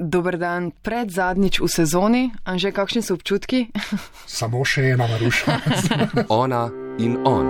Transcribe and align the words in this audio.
Dober 0.00 0.40
dan, 0.40 0.72
pred 0.72 1.12
zadnjič 1.12 1.60
v 1.60 1.68
sezoni, 1.68 2.24
a 2.48 2.56
že 2.56 2.72
kakšni 2.72 3.04
so 3.04 3.20
občutki? 3.20 3.68
Samo 4.40 4.64
še 4.64 4.96
ena 4.96 5.04
maruša. 5.04 5.60
Ona 6.42 6.72
in 6.96 7.20
on, 7.28 7.44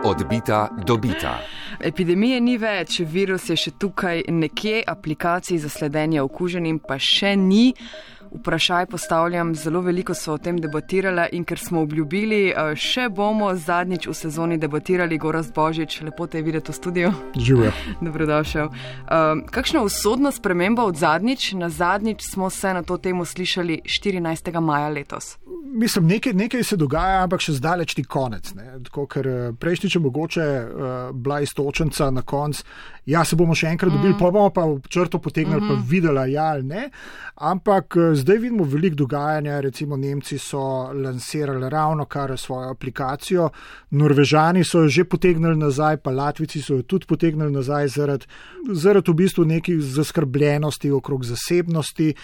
odbita 0.00 0.72
do 0.88 0.96
bita. 0.96 1.36
Epidemije 1.84 2.40
ni 2.40 2.56
več, 2.56 3.04
virus 3.04 3.52
je 3.52 3.56
še 3.60 3.74
tukaj 3.76 4.24
nekje, 4.32 4.80
aplikacij 4.88 5.60
za 5.60 5.68
sledenje 5.68 6.24
okuženim 6.24 6.80
pa 6.80 6.96
še 6.96 7.36
ni 7.36 7.74
vprašaj 8.34 8.86
postavljam, 8.86 9.54
zelo 9.54 9.80
veliko 9.80 10.14
so 10.14 10.34
o 10.34 10.38
tem 10.38 10.58
debatirali 10.60 11.28
in 11.32 11.44
ker 11.44 11.58
smo 11.58 11.82
obljubili, 11.82 12.48
eh, 12.48 12.74
še 12.76 13.08
bomo 13.08 13.54
zadnjič 13.54 14.06
v 14.06 14.14
sezoni 14.14 14.58
debatirali, 14.58 15.18
Gorast 15.18 15.54
Božič, 15.54 16.00
lepo 16.02 16.26
te 16.26 16.38
je 16.38 16.42
videti 16.42 16.72
v 16.72 16.74
studiu. 16.74 17.12
Živijo. 17.36 17.72
Dobrodošel. 18.06 18.68
Um, 18.68 19.44
kakšna 19.50 19.82
usodna 19.82 20.32
sprememba 20.32 20.84
od 20.84 20.96
zadnjič? 20.96 21.52
Na 21.52 21.68
zadnjič 21.68 22.22
smo 22.22 22.50
se 22.50 22.74
na 22.74 22.82
to 22.82 22.96
temo 22.96 23.24
slišali 23.24 23.80
14. 23.84 24.60
maja 24.60 24.88
letos. 24.88 25.36
Mislim, 25.74 26.06
nekaj, 26.06 26.32
nekaj 26.32 26.64
se 26.64 26.76
dogaja, 26.76 27.22
ampak 27.22 27.40
še 27.40 27.52
zdaleč 27.52 27.94
ti 27.94 28.04
konec. 28.04 28.52
Tako, 28.84 29.06
ker 29.06 29.26
eh, 29.26 29.52
prejšnjič 29.58 29.96
je 29.96 30.00
mogoče 30.00 30.42
uh, 30.42 30.90
bila 31.14 31.40
istočenca 31.40 32.10
na 32.10 32.22
koncu. 32.22 32.64
Ja, 33.06 33.24
se 33.26 33.36
bomo 33.36 33.54
še 33.58 33.66
enkrat 33.72 33.90
dobili, 33.90 34.12
mm. 34.14 34.18
pa 34.18 34.30
bomo 34.30 34.50
pa 34.54 34.62
črto 34.88 35.18
potegnili, 35.18 35.60
mm 35.60 35.64
-hmm. 35.64 35.68
pa 35.68 35.74
mhm. 35.74 35.88
videli, 35.88 36.32
ja 36.32 36.44
ali 36.44 36.62
ne. 36.62 36.90
Ampak 37.34 37.96
zdaj 38.14 38.36
vidimo 38.38 38.64
veliko 38.64 38.96
dogajanja, 38.96 39.60
recimo 39.60 39.96
Nemci 39.96 40.38
so 40.38 40.92
lansirali 40.92 41.70
ravno 41.70 42.04
kar 42.04 42.38
svojo 42.38 42.70
aplikacijo, 42.70 43.50
Norvežani 43.90 44.64
so 44.64 44.80
jo 44.80 44.88
že 44.88 45.04
potegnili 45.04 45.56
nazaj, 45.56 45.96
pa 45.96 46.10
Latvici 46.10 46.62
so 46.62 46.74
jo 46.74 46.82
tudi 46.82 47.06
potegnili 47.06 47.52
nazaj 47.52 47.88
zaradi, 47.88 48.26
zaradi 48.72 49.10
v 49.10 49.14
bistvu 49.14 49.44
nekih 49.44 49.80
zaskrbljenosti 49.80 50.90
okrog 50.90 51.24
zasebnosti 51.24 52.14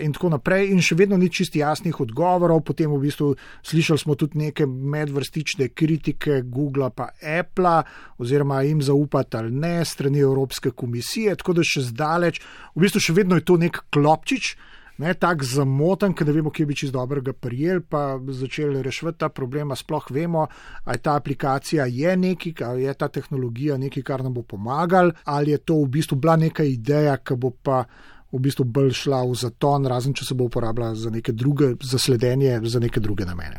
in 0.00 0.12
tako 0.12 0.32
naprej. 0.34 0.70
In 0.74 0.82
še 0.84 0.96
vedno 0.98 1.18
ni 1.20 1.30
čisti 1.32 1.62
jasnih 1.62 2.00
odgovorov. 2.04 2.62
Potem 2.66 2.90
v 2.92 3.00
bistvu 3.06 3.30
slišali 3.66 4.02
smo 4.02 4.16
tudi 4.18 4.40
neke 4.40 4.66
medvrstične 4.66 5.70
kritike 5.74 6.42
Google 6.44 6.90
pa 6.94 7.10
Apple, 7.22 7.80
oziroma 8.18 8.62
jim 8.66 8.82
zaupati 8.82 9.36
ali 9.36 9.50
ne 9.50 9.84
strani 9.84 10.20
Evropske 10.20 10.70
komisije, 10.70 11.36
tako 11.36 11.60
da 11.60 11.64
še 11.66 11.86
zdaleč, 11.92 12.42
v 12.74 12.84
bistvu 12.84 13.00
še 13.00 13.16
vedno 13.16 13.38
je 13.38 13.46
to 13.46 13.56
nek 13.60 13.84
klopčič 13.94 14.54
ne 15.00 15.14
tako 15.16 15.46
zamoten, 15.48 16.12
ker 16.14 16.28
ne 16.28 16.34
vemo, 16.36 16.52
kje 16.52 16.66
bi 16.68 16.76
čez 16.76 16.92
dobrega 16.92 17.32
prijel, 17.32 17.80
pa 17.80 18.18
začeli 18.20 18.82
reševati 18.84 19.22
ta 19.22 19.30
problem. 19.32 19.72
Sploh 19.76 20.10
vemo, 20.12 20.46
ali 20.84 21.00
ta 21.00 21.16
aplikacija 21.16 21.86
je 21.88 22.16
nekaj, 22.16 22.54
ali 22.66 22.84
je 22.84 22.94
ta 22.94 23.08
tehnologija 23.08 23.78
nekaj, 23.80 24.04
kar 24.04 24.24
nam 24.26 24.36
bo 24.36 24.42
pomagal, 24.42 25.14
ali 25.24 25.56
je 25.56 25.58
to 25.64 25.80
v 25.80 25.88
bistvu 25.96 26.20
bila 26.20 26.36
neka 26.36 26.66
ideja, 26.68 27.16
ki 27.16 27.40
bo 27.40 27.50
pa. 27.50 27.84
V 28.32 28.38
bistvu 28.38 28.64
bolj 28.64 28.92
šla 28.94 29.24
v 29.26 29.34
zaton, 29.34 29.86
razen 29.90 30.14
če 30.14 30.24
se 30.24 30.34
bo 30.34 30.46
uporabljala 30.46 30.94
za 30.94 31.10
neke 31.10 31.32
druge, 31.32 31.74
za 31.82 31.98
sledenje, 31.98 32.60
za 32.64 32.80
neke 32.80 33.00
druge 33.00 33.26
namene. 33.26 33.58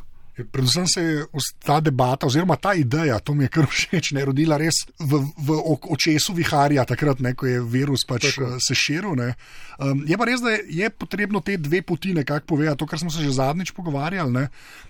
Predvsem 0.52 0.88
se 0.88 1.02
je 1.02 1.26
ta 1.60 1.80
debata, 1.80 2.26
oziroma 2.26 2.56
ta 2.56 2.74
ideja, 2.74 3.20
to 3.20 3.34
mi 3.34 3.44
je 3.44 3.50
kar 3.52 3.68
všeč, 3.72 4.14
ne 4.16 4.24
rodila 4.26 4.58
res 4.58 4.86
v, 5.00 5.20
v 5.38 5.58
očesu 5.92 6.34
viharja, 6.34 6.86
takrat, 6.88 7.20
ne, 7.20 7.34
ko 7.36 7.50
je 7.50 7.60
virus 7.62 8.06
pač 8.08 8.32
Tako. 8.32 8.56
se 8.64 8.76
širil. 8.76 9.12
Um, 9.12 10.04
je 10.08 10.18
pa 10.18 10.28
res, 10.30 10.42
da 10.42 10.56
je, 10.56 10.64
je 10.82 10.90
potrebno 10.90 11.44
te 11.44 11.58
dve 11.60 11.82
poti 11.84 12.16
nekako 12.16 12.56
povedati, 12.56 12.80
to, 12.80 12.88
kar 12.88 13.00
smo 13.00 13.12
se 13.12 13.26
že 13.26 13.36
zadnjič 13.36 13.74
pogovarjali, 13.76 14.32
ne, 14.32 14.48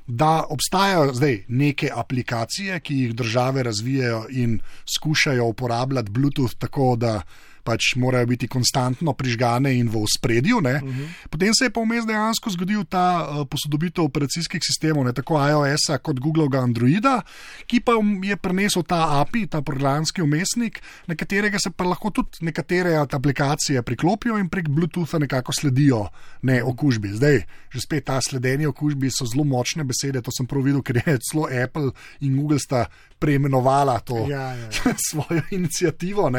da 0.07 0.45
obstajajo 0.45 1.15
zdaj 1.17 1.45
neke 1.49 1.89
aplikacije, 1.89 2.79
ki 2.79 2.99
jih 3.05 3.15
države 3.17 3.63
razvijajo 3.63 4.27
in 4.29 4.59
skušajo 4.85 5.45
uporabljati 5.49 6.11
Bluetooth 6.11 6.55
tako, 6.61 6.95
da 6.95 7.21
pač 7.63 7.95
morajo 7.95 8.25
biti 8.25 8.47
konstantno 8.47 9.13
prižgane 9.13 9.73
in 9.77 9.89
v 9.89 10.03
spredju. 10.17 10.57
Uh 10.57 10.63
mhm. 10.63 10.91
-huh. 10.91 11.07
Potem 11.29 11.53
se 11.53 11.65
je 11.65 11.69
pa 11.69 11.81
vmes 11.81 12.05
dejansko 12.05 12.49
zgodil 12.49 12.83
ta 12.83 13.27
uh, 13.29 13.47
posodobitev 13.47 14.03
operacijskih 14.03 14.61
sistemov, 14.63 15.05
ne 15.05 15.13
tako 15.13 15.39
iOS-a 15.49 15.97
kot 15.97 16.19
Google 16.19 16.49
Androida, 16.59 17.21
ki 17.67 17.79
pa 17.79 17.91
je 18.23 18.37
prenesel 18.37 18.83
ta 18.83 19.21
API, 19.21 19.47
ta 19.47 19.61
programski 19.61 20.21
umestnik, 20.21 20.81
na 21.07 21.15
katerega 21.15 21.59
se 21.59 21.69
pa 21.69 21.83
lahko 21.83 22.09
tudi 22.09 22.29
nekatere 22.41 22.95
aplikacije 22.95 23.81
priklopijo 23.81 24.37
in 24.37 24.49
prek 24.49 24.69
Bluetootha 24.69 25.19
nekako 25.19 25.53
sledijo 25.53 26.07
ne, 26.41 26.63
okužbi. 26.63 27.07
Zdaj, 27.07 27.41
že 27.69 27.81
spet 27.81 28.05
ta 28.05 28.21
sledenje 28.21 28.67
okužbi 28.67 29.09
so 29.11 29.25
zelo 29.25 29.43
močne 29.43 29.83
besede, 29.83 30.21
to 30.21 30.31
sem 30.31 30.47
prav 30.47 30.63
videl, 30.63 30.81
ker 30.81 31.01
je 31.05 31.17
celo 31.31 31.47
Apple 31.63 31.91
in 32.19 32.35
Google 32.37 32.59
sta 32.59 32.85
preimenovala 33.21 33.99
to 33.99 34.25
ja, 34.29 34.41
ja, 34.57 34.65
ja. 34.65 34.93
svojo 35.09 35.41
inicijativo. 35.51 36.31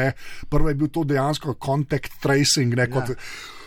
Prvo 0.49 0.69
je 0.69 0.75
bil 0.75 0.87
to 0.87 1.03
dejansko 1.13 1.57
contact 1.61 2.19
tracing. 2.21 2.75
Ne, 2.77 2.89
kot, 2.91 3.13
ja. 3.13 3.19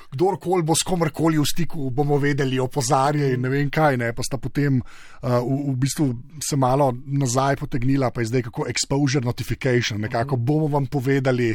Kdorkoli 0.06 0.62
bo 0.62 0.74
s 0.76 0.86
komorkoli 0.86 1.38
v 1.38 1.44
stiku, 1.44 1.90
bomo 1.90 2.16
vedeli, 2.22 2.60
opozarjali 2.62 3.34
in 3.34 3.42
ne 3.42 3.50
vem 3.52 3.70
kaj. 3.72 3.98
Ne, 4.00 4.12
pa 4.16 4.24
sta 4.24 4.38
potem 4.40 4.78
uh, 4.78 5.40
v, 5.42 5.58
v 5.72 5.76
bistvu 5.82 6.06
se 6.40 6.56
malo 6.56 6.92
nazaj 6.94 7.58
potegnila, 7.64 8.12
pa 8.14 8.22
je 8.22 8.30
zdaj 8.30 8.46
kako 8.48 8.68
exposure 8.70 9.24
notification. 9.24 10.00
Nekako 10.00 10.38
mhm. 10.38 10.44
bomo 10.46 10.70
vam 10.78 10.86
povedali, 10.86 11.52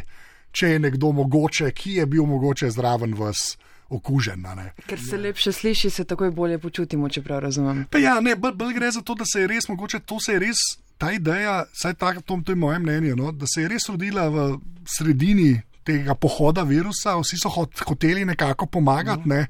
če 0.51 0.75
je 0.75 0.83
nekdo 0.83 1.13
mogoče, 1.23 1.71
ki 1.71 2.01
je 2.01 2.05
bil 2.05 2.27
mogoče 2.27 2.71
zraven 2.71 3.17
vas. 3.17 3.57
Okužen, 3.91 4.45
Ker 4.87 4.99
se 5.03 5.17
lepše 5.19 5.51
sliši, 5.51 5.89
se 5.91 6.05
takoj 6.07 6.29
bolje 6.31 6.55
počutimo, 6.63 7.09
če 7.11 7.21
prav 7.25 7.41
razumem. 7.43 7.81
Pa 7.91 7.99
ja, 7.99 8.13
ne, 8.23 8.37
bolj, 8.39 8.53
bolj 8.55 8.77
gre 8.77 8.91
za 8.95 9.01
to, 9.03 9.17
da 9.19 9.27
se 9.27 9.41
je 9.41 9.49
res 9.51 9.67
mogoče, 9.67 9.99
to 10.07 10.15
se 10.23 10.31
je 10.31 10.39
res, 10.39 10.61
ta 10.95 11.09
ideja, 11.11 11.65
saj 11.75 11.97
tako, 11.99 12.21
to, 12.21 12.37
to 12.45 12.55
je 12.55 12.61
moje 12.61 12.79
mnenje, 12.79 13.17
no, 13.19 13.33
da 13.35 13.49
se 13.51 13.65
je 13.65 13.67
res 13.67 13.89
rodila 13.91 14.29
v 14.31 14.45
sredini 14.87 15.57
tega 15.83 16.15
pohoda 16.15 16.63
virusa, 16.63 17.17
vsi 17.21 17.37
so 17.41 17.49
hoteli 17.49 18.25
nekako 18.25 18.65
pomagati. 18.65 19.29
Ne? 19.29 19.45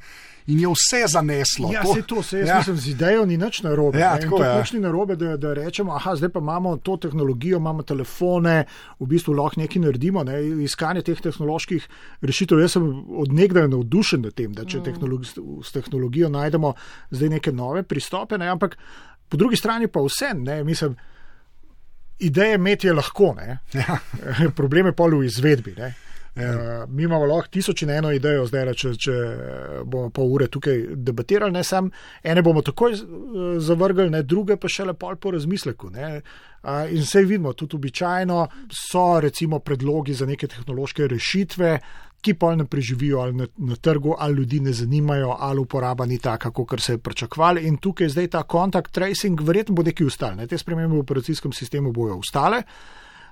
In 0.48 0.60
je 0.60 0.68
vse 0.68 1.06
zaneslo. 1.08 1.70
Ja, 1.74 1.84
to, 1.84 2.02
to 2.08 2.24
se 2.24 2.40
jaz 2.40 2.48
ja. 2.48 2.58
mislim, 2.58 2.78
z 2.78 2.88
idejo 2.88 3.26
ni 3.26 3.38
nič 3.38 3.62
narobe. 3.64 4.00
Ja, 4.00 4.18
tako 4.20 4.44
je. 4.44 4.56
Nič 4.58 4.72
ni 4.74 4.80
narobe, 4.80 5.16
da, 5.16 5.36
da 5.38 5.54
rečemo, 5.54 5.94
aha, 5.96 6.16
zdaj 6.16 6.30
pa 6.34 6.40
imamo 6.40 6.78
to 6.78 6.98
tehnologijo, 6.98 7.58
imamo 7.58 7.84
telefone, 7.84 8.66
v 9.00 9.08
bistvu 9.08 9.36
lahko 9.38 9.62
nekaj 9.62 9.84
naredimo. 9.86 10.24
Ne? 10.24 10.42
Iskanje 10.66 11.06
teh 11.06 11.22
tehnoloških 11.22 11.88
rešitev. 12.22 12.60
Jaz 12.60 12.78
sem 12.78 12.90
odnegdaj 13.22 13.70
navdušen 13.70 14.26
nad 14.26 14.36
tem, 14.36 14.52
da 14.58 14.66
če 14.66 14.82
mm. 14.82 14.84
tehnologi, 14.90 15.30
s 15.64 15.72
tehnologijo 15.78 16.30
najdemo 16.34 16.74
zdaj 17.12 17.36
neke 17.38 17.54
nove 17.54 17.84
pristope, 17.84 18.42
ne? 18.42 18.50
ampak 18.50 18.78
po 19.30 19.38
drugi 19.38 19.56
strani 19.56 19.88
pa 19.88 20.02
vse, 20.04 20.34
ne, 20.36 20.64
mislim. 20.64 20.98
Ideje 22.22 22.56
imeti 22.56 22.88
je 22.88 22.94
lahko, 22.94 23.36
ja. 23.42 23.98
problem 24.60 24.92
je 24.92 24.94
pa 24.94 25.08
v 25.10 25.24
izvedbi. 25.26 25.74
Ne? 25.78 25.94
Ja. 26.36 26.84
Uh, 26.84 26.90
mi 26.90 27.04
imamo 27.04 27.26
lahko 27.26 27.50
tisoč 27.52 27.82
in 27.82 27.90
eno 27.90 28.12
idejo, 28.16 28.46
zdaj, 28.48 28.70
če, 28.80 28.92
če 28.96 29.16
bomo 29.84 30.10
pol 30.16 30.30
ure 30.32 30.48
tukaj 30.48 30.78
debatirali. 30.96 31.52
Ne, 31.52 31.64
sam, 31.68 31.90
ene 32.24 32.44
bomo 32.46 32.64
takoj 32.64 32.96
zavrgli, 33.60 34.08
ne, 34.14 34.24
druge 34.24 34.56
pa 34.56 34.72
še 34.72 34.88
lepo 34.88 35.12
po 35.20 35.34
razmisleku. 35.36 35.92
Ne. 35.92 36.22
Uh, 36.64 36.86
in 36.94 37.04
vse 37.04 37.26
vidimo, 37.26 37.52
tudi 37.58 37.76
običajno 37.76 38.46
so 38.72 39.20
recimo 39.20 39.60
predlogi 39.60 40.16
za 40.16 40.30
neke 40.30 40.48
tehnološke 40.48 41.10
rešitve, 41.12 41.74
ki 42.22 42.36
pa 42.38 42.54
ne 42.56 42.68
preživijo 42.70 43.20
ali 43.20 43.34
na, 43.34 43.48
na 43.58 43.76
trgu, 43.76 44.16
ali 44.20 44.38
ljudi 44.40 44.60
ne 44.60 44.72
zanimajo, 44.74 45.36
ali 45.40 45.60
uporaba 45.60 46.06
ni 46.06 46.20
taka, 46.22 46.52
kot 46.52 46.80
se 46.80 46.94
je 46.94 47.04
pričakovali. 47.04 47.66
In 47.68 47.78
tukaj 47.78 48.14
zdaj 48.14 48.28
ta 48.38 48.44
kontakt 48.44 48.94
tracing, 48.94 49.42
verjetno 49.42 49.76
bo 49.76 49.84
nekaj 49.84 50.08
ustale. 50.08 50.40
Ne. 50.40 50.48
Te 50.48 50.58
spremembe 50.58 50.96
v 50.96 51.04
operacijskem 51.04 51.52
sistemu 51.52 51.92
bojo 51.92 52.22
ustale. 52.22 52.64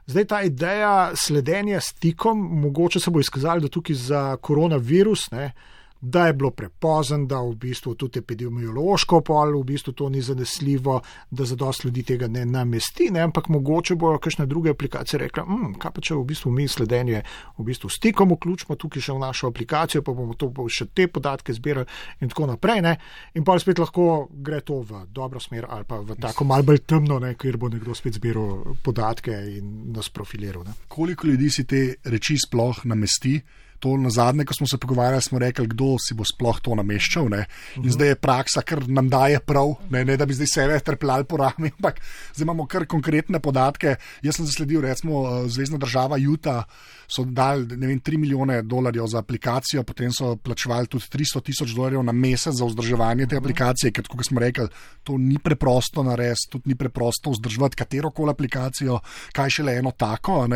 Zdaj 0.10 0.26
ta 0.26 0.42
ideja 0.42 1.12
sledenja 1.16 1.80
stikom, 1.82 2.40
mogoče 2.62 3.00
se 3.00 3.12
bo 3.12 3.20
izkazalo, 3.22 3.62
da 3.62 3.70
tukaj 3.70 3.96
za 3.96 4.22
koronavirus, 4.42 5.28
ne, 5.32 5.52
da 6.02 6.28
je 6.28 6.34
bilo 6.34 6.52
prepozen, 6.52 7.28
da 7.28 7.42
v 7.42 7.56
bistvu 7.56 7.94
tudi 8.00 8.20
epidemiološko 8.20 9.22
pol, 9.22 9.58
v 9.60 9.64
bistvu 9.64 9.94
to 9.94 10.10
ni 10.10 10.22
zanesljivo, 10.22 11.02
da 11.32 11.46
za 11.46 11.56
dosti 11.56 11.88
ljudi 11.88 12.04
tega 12.04 12.28
ne 12.28 12.46
namesti, 12.46 13.10
ne, 13.12 13.20
ampak 13.20 13.50
mogoče 13.50 13.96
bojo 13.96 14.20
kakšne 14.20 14.46
druge 14.46 14.70
aplikacije 14.70 15.20
rekla, 15.20 15.44
hm, 15.44 15.74
kaj 15.80 15.92
pa 15.92 16.02
če 16.02 16.16
v 16.16 16.24
bistvu 16.32 16.52
mi 16.56 16.68
sledenje 16.68 17.24
v 17.58 17.68
bistvu 17.68 17.90
stikom 17.90 18.32
vključimo 18.32 18.76
tukaj 18.80 19.02
še 19.10 19.14
v 19.14 19.24
našo 19.26 19.52
aplikacijo, 19.52 20.04
pa 20.04 20.16
bomo 20.16 20.38
to 20.40 20.52
pa 20.54 20.64
še 20.70 20.88
te 20.96 21.08
podatke 21.08 21.54
zbirali 21.54 21.88
in 22.24 22.32
tako 22.32 22.48
naprej, 22.54 22.82
ne, 22.86 22.96
in 23.36 23.44
pa 23.44 23.60
spet 23.60 23.80
lahko 23.84 24.30
gre 24.32 24.62
to 24.64 24.82
v 24.82 25.06
dobro 25.12 25.40
smer 25.40 25.68
ali 25.70 25.84
pa 25.84 26.00
v 26.00 26.16
tako 26.22 26.48
mal 26.48 26.64
bolj 26.64 26.86
temno, 26.88 27.20
ne, 27.20 27.36
kjer 27.36 27.58
bo 27.60 27.70
nekdo 27.70 27.96
spet 27.96 28.16
zbiral 28.16 28.78
podatke 28.84 29.36
in 29.58 29.92
nas 29.92 30.10
profiliral. 30.10 30.64
Ne. 30.64 30.78
Koliko 30.88 31.28
ljudi 31.28 31.50
si 31.52 31.68
te 31.68 31.82
reči 32.08 32.38
sploh 32.40 32.86
namesti? 32.88 33.42
To 33.80 33.98
na 33.98 34.10
zadnje, 34.10 34.46
ko 34.46 34.54
smo 34.54 34.68
se 34.68 34.78
pogovarjali, 34.78 35.22
smo 35.22 35.40
rekli, 35.40 35.68
kdo 35.68 35.96
si 36.00 36.14
bo 36.14 36.28
sploh 36.28 36.60
to 36.62 36.76
nameščal. 36.76 37.30
Ne? 37.30 37.46
In 37.76 37.82
uh 37.82 37.86
-huh. 37.86 37.94
zdaj 37.94 38.08
je 38.08 38.16
praksa, 38.16 38.62
ker 38.62 38.88
nam 38.90 39.10
daje 39.10 39.40
prav, 39.40 39.76
ne, 39.90 40.06
ne 40.06 40.18
da 40.18 40.26
bi 40.26 40.34
zdaj 40.34 40.48
sebe 40.48 40.80
trpljali 40.80 41.24
po 41.24 41.38
rami, 41.38 41.72
ampak 41.78 42.02
zdaj 42.36 42.44
imamo 42.44 42.66
kar 42.66 42.86
konkretne 42.86 43.40
podatke. 43.40 43.96
Jaz 44.22 44.36
sem 44.36 44.46
zasledil, 44.46 44.82
recimo, 44.82 45.28
eh, 45.28 45.50
Zvezdna 45.50 45.78
država 45.78 46.18
Juta 46.18 46.64
so 47.10 47.24
dali 47.26 47.66
vem, 47.66 48.00
3 48.00 48.18
milijone 48.18 48.62
dolarjev 48.62 49.08
za 49.08 49.20
aplikacijo, 49.20 49.84
potem 49.84 50.12
so 50.14 50.36
plačevali 50.36 50.88
tudi 50.88 51.06
300 51.10 51.42
tisoč 51.42 51.74
dolarjev 51.74 52.04
na 52.04 52.12
mesec 52.12 52.54
za 52.54 52.66
vzdrževanje 52.66 53.28
te 53.28 53.38
aplikacije, 53.38 53.92
ker, 53.92 54.08
kot 54.08 54.26
smo 54.28 54.40
rekli, 54.40 54.68
to 55.04 55.18
ni 55.18 55.40
preprosto 55.40 56.04
narediti, 56.04 56.50
tudi 56.50 56.70
ni 56.70 56.76
preprosto 56.76 57.32
vzdrževati 57.32 57.76
katero 57.76 58.12
koli 58.12 58.32
aplikacijo, 58.32 59.00
kaj 59.34 59.50
šele 59.50 59.78
eno 59.78 59.92
tako. 59.92 60.48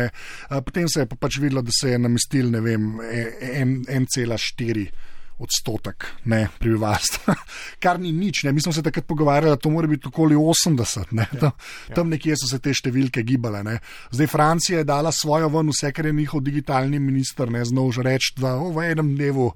Potem 0.64 0.88
se 0.88 1.00
je 1.00 1.06
pa 1.06 1.16
pač 1.16 1.38
videlo, 1.42 1.62
da 1.62 1.74
se 1.74 1.90
je 1.90 1.98
namestil, 1.98 2.50
ne 2.50 2.60
vem, 2.60 3.00
1,4 3.14 4.86
odstotek 5.38 6.06
ne, 6.30 6.46
prebivalstva, 6.58 7.34
kar 7.82 7.98
ni 8.00 8.12
nič. 8.14 8.44
Ne. 8.46 8.52
Mi 8.52 8.62
smo 8.62 8.72
se 8.72 8.82
takrat 8.82 9.06
pogovarjali, 9.06 9.56
da 9.56 9.60
to 9.60 9.70
mora 9.70 9.90
biti 9.90 10.08
okoli 10.08 10.36
80, 10.36 11.10
ne. 11.10 11.26
tam, 11.40 11.50
ja, 11.88 11.94
tam 11.94 12.12
nekje 12.12 12.36
so 12.38 12.48
se 12.50 12.60
te 12.62 12.74
številke 12.74 13.24
gibale. 13.26 13.64
Ne. 13.66 13.78
Zdaj 14.14 14.30
Francija 14.30 14.82
je 14.82 14.88
dala 14.88 15.12
svojo 15.12 15.50
ven, 15.52 15.72
vse 15.74 15.90
kar 15.94 16.06
je 16.06 16.14
njihov 16.14 16.44
digitalni 16.46 17.00
minister, 17.02 17.50
ne 17.50 17.64
znal 17.66 17.90
že 17.94 18.06
reči, 18.06 18.34
da 18.38 18.56
oh, 18.60 18.70
v 18.74 18.90
enem 18.94 19.14
dnevu 19.18 19.50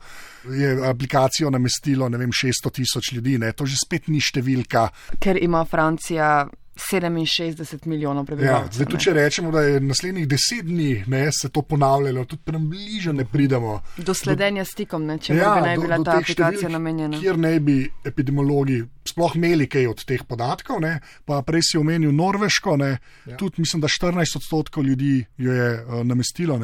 je 0.59 0.75
aplikacijo 0.89 1.51
namestilo 1.55 2.09
vem, 2.09 2.33
600 2.33 2.75
tisoč 2.75 3.13
ljudi, 3.15 3.39
ne. 3.39 3.53
to 3.53 3.67
že 3.67 3.79
spet 3.79 4.09
ni 4.09 4.21
številka. 4.23 4.89
Ker 5.23 5.39
ima 5.39 5.65
Francija 5.69 6.49
67 6.79 7.87
milijonov 7.87 8.25
prebivalcev. 8.25 8.67
Ja, 8.67 8.73
zdaj, 8.73 8.87
tudi, 8.87 9.03
če 9.05 9.13
rečemo, 9.13 9.51
da 9.51 9.63
je 9.63 9.81
naslednjih 9.81 10.29
deset 10.29 10.65
dni 10.67 11.05
ne, 11.07 11.25
se 11.33 11.49
to 11.49 11.63
ponavljalo, 11.63 12.25
tudi 12.25 12.43
prem 12.45 12.69
bliže 12.71 13.13
ne 13.13 13.25
pridemo. 13.25 13.81
Do 13.97 14.15
sledenja 14.15 14.63
do, 14.63 14.71
stikom, 14.71 15.07
ne, 15.07 15.19
če 15.19 15.37
ja, 15.37 15.55
bi 15.55 15.67
naj 15.67 15.77
bila 15.77 15.97
do, 15.97 16.05
do 16.05 16.11
ta 16.11 16.19
aplikacija 16.19 16.71
namenjena. 16.71 17.21
Kjer 17.21 17.39
ne 17.39 17.55
bi 17.61 17.81
epidemiologi 18.07 18.83
sploh 19.09 19.37
imeli 19.39 19.69
kaj 19.71 19.89
od 19.91 20.05
teh 20.09 20.23
podatkov, 20.29 20.81
ne, 20.85 20.99
pa 21.29 21.41
prej 21.47 21.71
si 21.71 21.81
omenil 21.81 22.13
Norveško, 22.15 22.77
ne, 22.81 22.91
ja. 23.27 23.37
tudi 23.41 23.63
mislim, 23.65 23.83
da 23.83 23.89
14 23.89 24.37
odstotkov 24.41 24.85
ljudi 24.85 25.25
jo 25.39 25.53
je 25.53 25.69
uh, 25.81 26.03
namestilo. 26.07 26.59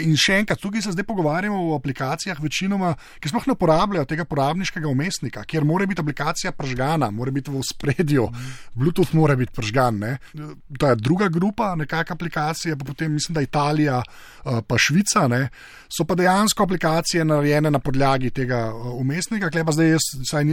In 0.00 0.16
še 0.18 0.40
enkrat, 0.42 0.60
tukaj 0.62 0.84
se 0.84 0.94
zdaj 0.94 1.06
pogovarjamo 1.08 1.58
o 1.68 1.76
aplikacijah, 1.76 2.40
večinoma, 2.42 2.94
ki 3.20 3.32
sploh 3.32 3.48
ne 3.48 3.56
uporabljajo 3.56 4.08
tega 4.08 4.26
porabniškega 4.28 4.88
umestnika, 4.88 5.44
kjer 5.48 5.66
mora 5.68 5.86
biti 5.88 6.02
aplikacija 6.04 6.52
pržgana, 6.56 7.10
mora 7.14 7.34
biti 7.34 7.52
v 7.52 7.62
spredju, 7.66 8.28
mm. 8.30 8.54
Bluetooth 8.78 9.14
mora 9.16 9.36
biti 9.36 9.54
pržgan. 9.56 9.98
Ne. 9.98 10.16
Je 10.34 10.94
druga 10.96 11.28
grupa, 11.32 11.74
nekakšna 11.78 12.14
aplikacija, 12.14 12.76
pa 12.78 12.86
potem 12.86 13.12
mislim, 13.12 13.34
da 13.34 13.42
Italija, 13.42 14.02
uh, 14.02 14.60
pa 14.66 14.78
Švica, 14.78 15.26
ne, 15.28 15.48
so 15.88 16.04
pa 16.04 16.14
dejansko 16.18 16.62
aplikacije 16.62 17.24
narejene 17.24 17.70
na 17.70 17.78
podlagi 17.78 18.30
tega 18.30 18.68
uh, 18.72 18.92
umestnika, 19.00 19.50
kleba 19.50 19.72
zdaj 19.72 19.96
jaz, 19.96 20.08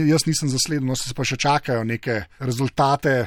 jaz 0.08 0.26
nisem 0.26 0.50
zasledil, 0.52 0.86
no 0.88 0.96
se 0.96 1.14
pa 1.14 1.24
še 1.24 1.35
še 1.36 1.42
čakajo 1.42 1.84
neke 1.84 2.22
rezultate, 2.40 3.26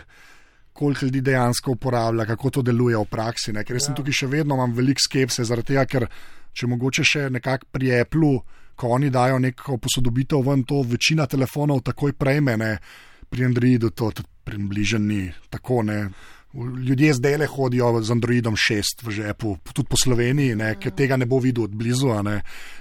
koliko 0.73 1.05
ljudi 1.05 1.21
dejansko 1.21 1.71
uporablja, 1.71 2.25
kako 2.25 2.49
to 2.49 2.61
deluje 2.61 2.97
v 2.97 3.05
praksi. 3.05 3.53
Ne? 3.53 3.63
Ker 3.63 3.75
jaz 3.75 3.89
sem 3.89 3.93
ja. 3.93 3.99
tukaj 3.99 4.15
še 4.21 4.29
vedno 4.31 4.55
imam 4.55 4.73
veliko 4.73 5.03
skepse, 5.03 5.43
zaradi 5.45 5.73
tega, 5.73 5.85
ker 5.85 6.07
če 6.55 6.69
mogoče 6.71 7.05
še 7.05 7.27
nekako 7.29 7.67
pri 7.71 7.93
Apple, 7.99 8.31
ko 8.79 8.93
oni 8.95 9.11
dajo 9.11 9.41
neko 9.43 9.77
posodobitev 9.77 10.43
ven, 10.45 10.63
to 10.63 10.81
večina 10.87 11.27
telefonov 11.27 11.83
takoj 11.83 12.15
prejme, 12.15 12.57
ne? 12.57 12.73
pri 13.29 13.45
Androidu 13.45 13.91
to 13.91 14.09
tudi 14.15 14.29
približeni 14.43 15.27
tako 15.51 15.83
ne. 15.85 15.99
Ljudje 16.53 17.13
zdaj 17.13 17.37
le 17.37 17.45
hodijo 17.45 18.01
z 18.01 18.11
Androidom 18.11 18.55
6 18.57 19.03
v 19.05 19.11
žepu, 19.11 19.57
tudi 19.73 19.87
po 19.89 19.97
Sloveniji, 19.97 20.55
ne, 20.57 20.71
ker 20.81 20.95
tega 20.97 21.17
ne 21.17 21.27
bo 21.29 21.37
videl 21.39 21.67
od 21.67 21.75
blizu. 21.77 22.09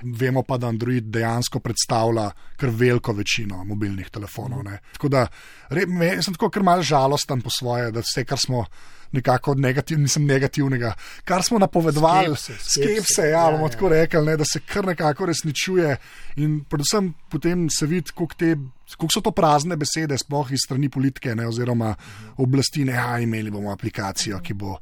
Vemo 0.02 0.42
pa, 0.42 0.56
da 0.56 0.70
Android 0.72 1.04
dejansko 1.04 1.60
predstavlja 1.60 2.30
kar 2.56 2.72
veliko 2.72 3.12
večino 3.12 3.64
mobilnih 3.64 4.08
telefonov. 4.10 4.64
Ne. 4.64 4.78
Tako 4.92 5.08
da 5.12 5.26
re, 5.68 5.84
me, 5.86 6.14
sem 6.22 6.34
tako 6.34 6.48
kar 6.50 6.64
mal 6.64 6.82
žalosten 6.82 7.44
po 7.44 7.52
svoje, 7.52 7.92
da 7.92 8.00
vse, 8.00 8.24
kar 8.24 8.40
smo 8.40 8.64
nekako 9.12 9.54
negativ, 9.54 9.98
nisem 9.98 10.26
negativnega. 10.26 10.92
Kar 11.24 11.42
smo 11.42 11.58
napovedovali, 11.58 12.36
skepse, 12.36 13.28
ja, 13.30 13.44
ja, 13.44 13.50
bomo 13.50 13.66
ja, 13.66 13.72
tako 13.72 13.88
rekli, 13.88 14.24
ne, 14.26 14.36
da 14.36 14.44
se 14.44 14.60
kar 14.60 14.86
nekako 14.86 15.26
resničuje 15.26 15.96
in 16.36 16.60
predvsem 16.68 17.12
potem 17.30 17.68
se 17.70 17.86
vidi, 17.86 18.12
koliko 18.12 19.12
so 19.14 19.20
to 19.24 19.32
prazne 19.32 19.76
besede, 19.76 20.18
sploh 20.18 20.52
iz 20.52 20.64
strani 20.66 20.88
politike 20.88 21.34
ne, 21.34 21.48
oziroma 21.48 21.94
oblasti, 22.36 22.84
ne, 22.84 22.98
a 22.98 23.18
imeli 23.20 23.50
bomo 23.50 23.72
aplikacijo, 23.72 24.40
ki 24.42 24.54
bo. 24.54 24.78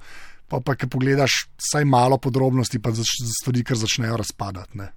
Pa, 0.47 0.61
pa, 0.63 0.77
ki 0.79 0.87
pogledaš, 0.87 1.41
vsaj 1.59 1.85
malo 1.91 2.21
podrobnosti, 2.23 2.79
pa 2.79 2.93
stvari, 2.95 3.65
kar 3.67 3.81
začnejo 3.81 4.17
razpadati. 4.21 4.79
Ne. 4.79 4.93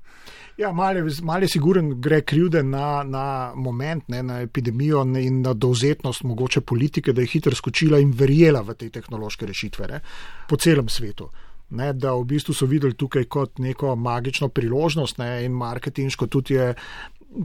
Ja, 0.59 0.71
malo 0.71 1.39
je 1.41 1.47
siguren, 1.47 2.01
gre 2.01 2.21
krivde 2.21 2.63
na, 2.63 3.03
na 3.03 3.53
moment, 3.55 4.03
ne, 4.11 4.23
na 4.23 4.41
epidemijo 4.41 5.05
in 5.17 5.41
na 5.41 5.53
dovzetnost 5.53 6.23
mogoče 6.23 6.61
politike, 6.61 7.13
da 7.13 7.21
je 7.21 7.27
hitro 7.31 7.55
skočila 7.55 7.99
in 7.99 8.11
verjela 8.11 8.59
v 8.61 8.75
te 8.75 8.89
tehnološke 8.89 9.47
rešitve 9.47 9.87
ne, 9.87 10.01
po 10.49 10.57
celem 10.59 10.89
svetu. 10.89 11.29
Ne, 11.69 11.93
da 11.93 12.11
v 12.17 12.25
bistvu 12.27 12.53
so 12.53 12.67
videli 12.67 12.97
tukaj 12.97 13.23
kot 13.31 13.59
neko 13.63 13.95
magično 13.95 14.49
priložnost 14.49 15.17
ne, 15.17 15.45
in 15.45 15.55
marketinško 15.55 16.27
tudi 16.27 16.53
je 16.53 16.73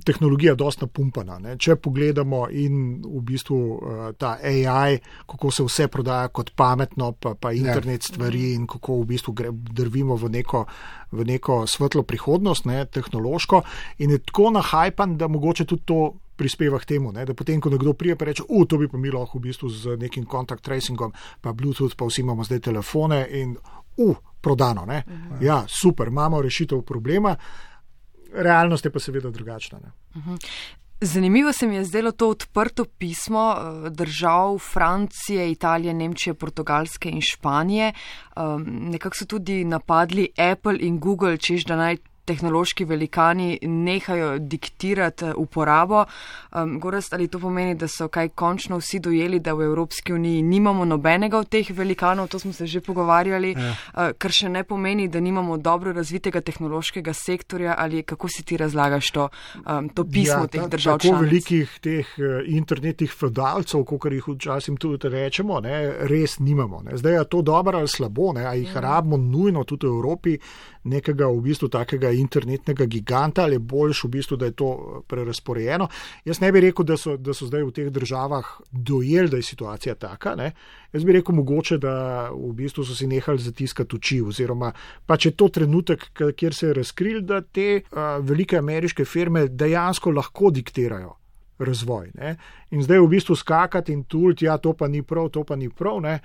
tehnologija 0.04 0.54
dosta 0.54 0.86
pumpana. 0.86 1.38
Ne. 1.38 1.56
Če 1.60 1.76
pogledamo 1.76 2.46
in 2.50 3.02
v 3.04 3.20
bistvu 3.26 3.58
uh, 3.58 4.02
ta 4.18 4.36
AI, 4.42 4.98
kako 5.30 5.50
se 5.52 5.66
vse 5.66 5.88
prodaja 5.92 6.28
kot 6.34 6.54
pametno, 6.56 7.12
pa, 7.12 7.34
pa 7.34 7.52
ja. 7.52 7.60
internet 7.60 8.02
ja. 8.02 8.14
stvari 8.14 8.52
in 8.54 8.66
kako 8.70 9.02
v 9.02 9.08
bistvu 9.12 9.34
gre, 9.36 9.52
drvimo 9.52 10.16
v 10.20 10.32
neko, 10.38 10.64
v 11.12 11.26
neko 11.28 11.64
svetlo 11.70 12.02
prihodnost, 12.08 12.68
ne, 12.70 12.84
tehnološko, 12.86 13.62
in 14.04 14.16
je 14.16 14.22
tako 14.24 14.50
nahajpan, 14.58 15.18
da 15.20 15.28
mogoče 15.28 15.64
tudi 15.64 15.82
to. 15.84 16.02
Prispeva 16.34 16.80
k 16.82 16.88
temu, 16.90 17.12
ne, 17.14 17.22
da 17.22 17.30
potem, 17.30 17.60
ko 17.62 17.70
nekdo 17.70 17.92
prije 17.94 18.16
in 18.18 18.26
reče: 18.26 18.42
Uf, 18.48 18.64
to 18.66 18.74
bi 18.80 18.88
pa 18.90 18.98
mi 18.98 19.06
lahko 19.06 19.38
v 19.38 19.42
bistvu 19.44 19.68
z 19.70 19.92
nekim 20.02 20.24
kontakt 20.26 20.64
tracingom, 20.66 21.12
pa 21.40 21.52
Bluetooth, 21.54 21.94
pa 21.94 22.08
vsi 22.08 22.24
imamo 22.24 22.42
zdaj 22.42 22.58
telefone 22.58 23.20
in 23.30 23.52
uf, 24.02 24.18
prodano. 24.42 24.82
Uh 24.82 24.88
mhm. 24.88 25.44
Ja, 25.44 25.62
super, 25.68 26.08
imamo 26.08 26.42
rešitev 26.42 26.82
problema 26.82 27.36
realnost 28.34 28.84
je 28.84 28.90
pa 28.92 29.00
seveda 29.00 29.30
drugačna. 29.30 29.78
Mhm. 30.16 30.34
Zanimivo 31.00 31.52
se 31.52 31.66
mi 31.66 31.76
je 31.76 31.84
zdelo 31.84 32.12
to 32.12 32.28
odprto 32.28 32.84
pismo 32.84 33.56
eh, 33.56 33.90
držav 33.90 34.58
Francije, 34.58 35.50
Italije, 35.50 35.94
Nemčije, 35.94 36.34
Portugalske 36.34 37.10
in 37.10 37.20
Španije. 37.20 37.92
Um, 38.36 38.64
nekako 38.66 39.16
so 39.16 39.26
tudi 39.26 39.64
napadli 39.64 40.28
Apple 40.52 40.78
in 40.80 40.98
Google, 40.98 41.36
čež 41.36 41.64
da 41.64 41.76
naj 41.76 41.96
tehnološki 42.24 42.84
velikani 42.84 43.58
nehajo 43.62 44.38
diktirati 44.38 45.24
eh, 45.24 45.32
uporabo. 45.36 46.04
Um, 46.52 46.78
Gorast, 46.80 47.12
ali 47.12 47.28
to 47.28 47.38
pomeni, 47.38 47.74
da 47.74 47.88
so 47.88 48.08
kaj 48.08 48.28
končno 48.28 48.78
vsi 48.78 48.98
dojeli, 49.00 49.40
da 49.40 49.52
v 49.54 49.64
Evropski 49.64 50.12
uniji 50.12 50.42
nimamo 50.42 50.84
nobenega 50.84 51.38
od 51.38 51.48
teh 51.48 51.70
velikanov, 51.70 52.28
to 52.28 52.38
smo 52.38 52.52
se 52.52 52.66
že 52.66 52.80
pogovarjali, 52.80 53.52
ja. 53.52 53.70
uh, 53.70 54.12
kar 54.18 54.32
še 54.32 54.48
ne 54.48 54.64
pomeni, 54.64 55.08
da 55.08 55.20
nimamo 55.20 55.56
dobro 55.56 55.92
razvitega 55.92 56.40
tehnološkega 56.40 57.12
sektorja 57.12 57.74
ali 57.78 58.02
kako 58.02 58.28
si 58.28 58.42
ti 58.42 58.56
razlagaš 58.56 59.10
to, 59.10 59.28
um, 59.66 59.88
to 59.88 60.04
pismo 60.04 60.44
ja, 60.44 60.46
teh 60.46 60.68
držav? 60.68 60.98
Tako 60.98 61.08
članic? 61.08 61.30
velikih 61.30 61.78
teh 61.80 62.14
uh, 62.18 62.40
internetnih 62.46 63.12
feudalcev, 63.12 63.84
kot 63.84 64.12
jih 64.12 64.28
včasih 64.28 64.78
tudi 64.80 65.08
rečemo, 65.08 65.60
ne, 65.60 66.06
res 66.08 66.38
nimamo. 66.38 66.82
Ne. 66.84 66.96
Zdaj 66.96 67.14
je 67.14 67.24
to 67.28 67.42
dobro 67.42 67.78
ali 67.78 67.88
slabo, 67.88 68.32
ne, 68.32 68.46
a 68.46 68.54
jih 68.54 68.74
ja. 68.74 68.80
rabimo 68.80 69.16
nujno 69.16 69.64
tudi 69.64 69.86
v 69.86 69.94
Evropi 69.94 70.38
nekega 70.84 71.28
v 71.32 71.40
bistvu 71.40 71.68
takega 71.72 72.12
internetnega 72.16 72.86
giganta 72.86 73.42
ali 73.42 73.58
boljš 73.58 74.04
v 74.04 74.08
bistvu, 74.08 74.36
da 74.36 74.46
je 74.50 74.52
to 74.52 74.70
eh, 74.74 75.00
prerasporejeno. 75.08 75.88
Jaz 76.24 76.40
ne 76.40 76.52
bi 76.52 76.60
rekel, 76.60 76.84
da 76.84 76.96
so, 76.96 77.16
da 77.16 77.34
so 77.34 77.46
zdaj 77.46 77.64
v 77.64 77.72
teh 77.72 77.90
državah 77.90 78.46
dojeli, 78.70 79.30
da 79.30 79.36
je 79.36 79.42
situacija 79.42 79.94
taka. 79.94 80.34
Ne? 80.36 80.52
Jaz 80.92 81.04
bi 81.04 81.12
rekel 81.12 81.34
mogoče, 81.34 81.78
da 81.78 81.94
v 82.30 82.52
bistvu 82.54 82.84
so 82.84 82.94
si 82.94 83.06
nehali 83.06 83.38
zatiskati 83.38 83.96
oči 83.96 84.20
oziroma 84.22 84.72
pa 85.06 85.16
če 85.16 85.32
je 85.32 85.36
to 85.36 85.48
trenutek, 85.48 86.06
kjer 86.14 86.54
se 86.54 86.70
je 86.70 86.78
razkril, 86.78 87.20
da 87.26 87.40
te 87.40 87.82
uh, 87.82 88.00
velike 88.24 88.58
ameriške 88.58 89.04
firme 89.04 89.46
dejansko 89.48 90.12
lahko 90.14 90.50
diktirajo. 90.54 91.14
Razvoj, 91.58 92.08
ne? 92.18 92.32
In 92.74 92.82
zdaj 92.82 92.98
v 92.98 93.10
bistvu 93.12 93.36
skakati 93.38 93.94
in 93.94 94.02
tulti, 94.10 94.48
ja, 94.48 94.56
to 94.58 94.72
pa 94.74 94.88
ni 94.90 95.04
prav, 95.06 95.28
to 95.30 95.44
pa 95.46 95.54
ni 95.56 95.68
prav, 95.70 96.00
ne, 96.02 96.16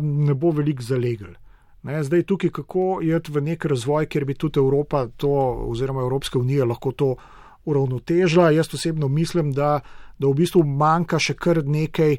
ne 0.00 0.34
bo 0.34 0.50
veliko 0.50 0.82
zalegel. 0.82 1.36
Ne, 1.82 2.02
zdaj 2.04 2.22
tukaj, 2.28 2.50
kako 2.50 3.00
je 3.02 3.20
v 3.28 3.40
nek 3.40 3.64
razvoj, 3.64 4.06
kjer 4.06 4.24
bi 4.24 4.34
tudi 4.34 4.60
Evropa 4.60 5.06
to, 5.16 5.30
oziroma 5.68 6.02
Evropska 6.04 6.38
unija 6.38 6.64
lahko 6.64 6.92
to 6.92 7.14
uravnotežila. 7.64 8.50
Jaz 8.50 8.74
osebno 8.74 9.08
mislim, 9.08 9.52
da, 9.52 9.80
da 10.18 10.28
v 10.28 10.34
bistvu 10.34 10.64
manjka 10.64 11.18
še 11.18 11.34
kar 11.34 11.62
nekaj 11.64 12.18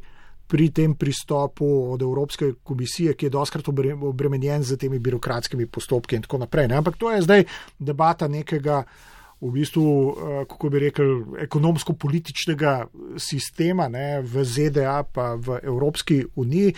pri 0.51 0.67
tem 0.75 0.95
pristopu 0.95 1.93
od 1.93 2.01
Evropske 2.01 2.53
komisije, 2.63 3.13
ki 3.13 3.25
je 3.25 3.29
doskrat 3.29 3.67
obremenjen 3.67 4.63
z 4.63 4.77
temi 4.77 4.99
birokratskimi 4.99 5.67
postopki 5.67 6.17
in 6.17 6.25
tako 6.25 6.41
naprej. 6.41 6.67
Ne. 6.67 6.81
Ampak 6.81 6.97
to 6.99 7.11
je 7.11 7.21
zdaj 7.21 7.45
debata 7.79 8.27
nekega. 8.27 8.83
V 9.41 9.49
bistvu, 9.49 9.83
eh, 9.83 10.43
kako 10.45 10.69
bi 10.69 10.79
rekel, 10.79 11.07
ekonomsko-političnega 11.41 12.73
sistema 13.17 13.87
ne, 13.89 14.21
v 14.21 14.43
ZDA, 14.45 14.99
pa 15.03 15.33
v 15.33 15.57
Evropski 15.63 16.19
uniji. 16.35 16.75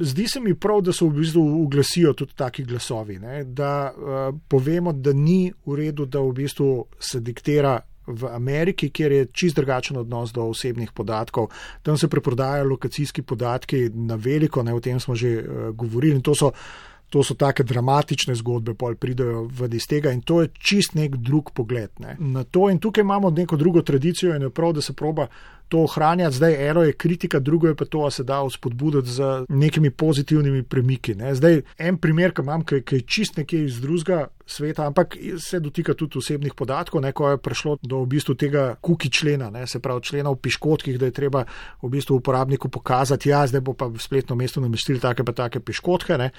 Zdi 0.00 0.28
se 0.28 0.40
mi 0.40 0.54
prav, 0.54 0.80
da 0.80 0.92
se 0.92 1.04
v 1.04 1.10
bistvu 1.10 1.42
uglasijo 1.62 2.12
tudi 2.12 2.32
taki 2.36 2.64
glasovi, 2.64 3.18
ne? 3.18 3.44
da 3.44 3.92
uh, 3.92 4.38
povemo, 4.48 4.92
da 4.92 5.12
ni 5.12 5.52
v 5.66 5.74
redu, 5.74 6.06
da 6.06 6.20
v 6.20 6.32
bistvu 6.32 6.84
se 7.00 7.20
diktira 7.20 7.80
v 8.06 8.28
Ameriki, 8.30 8.90
kjer 8.90 9.12
je 9.12 9.26
čist 9.32 9.56
drugačen 9.56 9.96
odnos 9.96 10.32
do 10.32 10.44
osebnih 10.46 10.92
podatkov. 10.94 11.48
Tam 11.82 11.98
se 11.98 12.08
preprodajajo 12.08 12.64
lokacijski 12.64 13.22
podatki 13.22 13.88
na 13.94 14.14
veliko, 14.14 14.62
ne? 14.62 14.74
o 14.74 14.80
tem 14.80 15.00
smo 15.00 15.14
že 15.14 15.38
uh, 15.42 15.70
govorili 15.74 16.14
in 16.16 16.22
to 16.22 16.34
so. 16.34 16.52
To 17.14 17.22
so 17.22 17.36
take 17.38 17.62
dramatične 17.62 18.34
zgodbe, 18.34 18.72
pol 18.74 18.96
pridejo 18.98 19.44
v 19.46 19.68
iz 19.78 19.84
tega 19.86 20.10
in 20.10 20.24
to 20.26 20.40
je 20.42 20.48
čist 20.58 20.96
nek 20.98 21.14
drug 21.22 21.52
pogled 21.54 21.90
ne. 22.02 22.16
na 22.18 22.42
to. 22.42 22.66
In 22.70 22.80
tukaj 22.82 23.06
imamo 23.06 23.30
neko 23.30 23.56
drugo 23.56 23.82
tradicijo 23.82 24.34
in 24.34 24.42
je 24.42 24.50
prav, 24.50 24.72
da 24.72 24.82
se 24.82 24.92
proba 24.92 25.28
to 25.68 25.82
ohranjati. 25.82 26.36
Zdaj, 26.36 26.68
eno 26.68 26.82
je 26.82 26.92
kritika, 26.92 27.38
drugo 27.38 27.68
je 27.68 27.74
pa 27.74 27.84
to, 27.84 28.04
da 28.04 28.10
se 28.10 28.24
da 28.24 28.42
vzpodbuditi 28.44 29.10
z 29.10 29.22
nekimi 29.48 29.90
pozitivnimi 29.90 30.62
premiki. 30.62 31.14
Ne. 31.14 31.34
Zdaj, 31.34 31.62
en 31.78 31.98
primer, 31.98 32.34
ki 32.34 32.42
imam, 32.42 32.64
ki 32.64 32.82
je 32.90 33.00
čist 33.00 33.36
nekje 33.36 33.64
iz 33.64 33.80
drugega 33.80 34.26
sveta, 34.46 34.86
ampak 34.86 35.16
se 35.38 35.60
dotika 35.60 35.94
tudi 35.94 36.18
osebnih 36.18 36.54
podatkov, 36.54 37.02
ne, 37.02 37.10
ko 37.12 37.30
je 37.30 37.38
prišlo 37.42 37.76
do 37.82 38.04
v 38.04 38.06
bistvu 38.14 38.34
tega 38.38 38.76
kuki 38.80 39.10
člena, 39.10 39.50
ne, 39.50 39.66
se 39.66 39.80
pravi 39.82 40.02
člena 40.02 40.30
v 40.30 40.38
piškotkih, 40.38 40.98
da 40.98 41.10
je 41.10 41.16
treba 41.16 41.42
v 41.82 41.90
bistvu 41.90 42.20
uporabniku 42.20 42.68
pokazati, 42.68 43.28
ja, 43.28 43.42
zdaj 43.46 43.60
bo 43.60 43.74
pa 43.74 43.90
v 43.90 43.98
spletno 43.98 44.36
mesto 44.38 44.62
namestili 44.62 45.02
take 45.02 45.24
pa 45.26 45.32
take 45.32 45.60
piškotke. 45.60 46.18
Ne. 46.18 46.30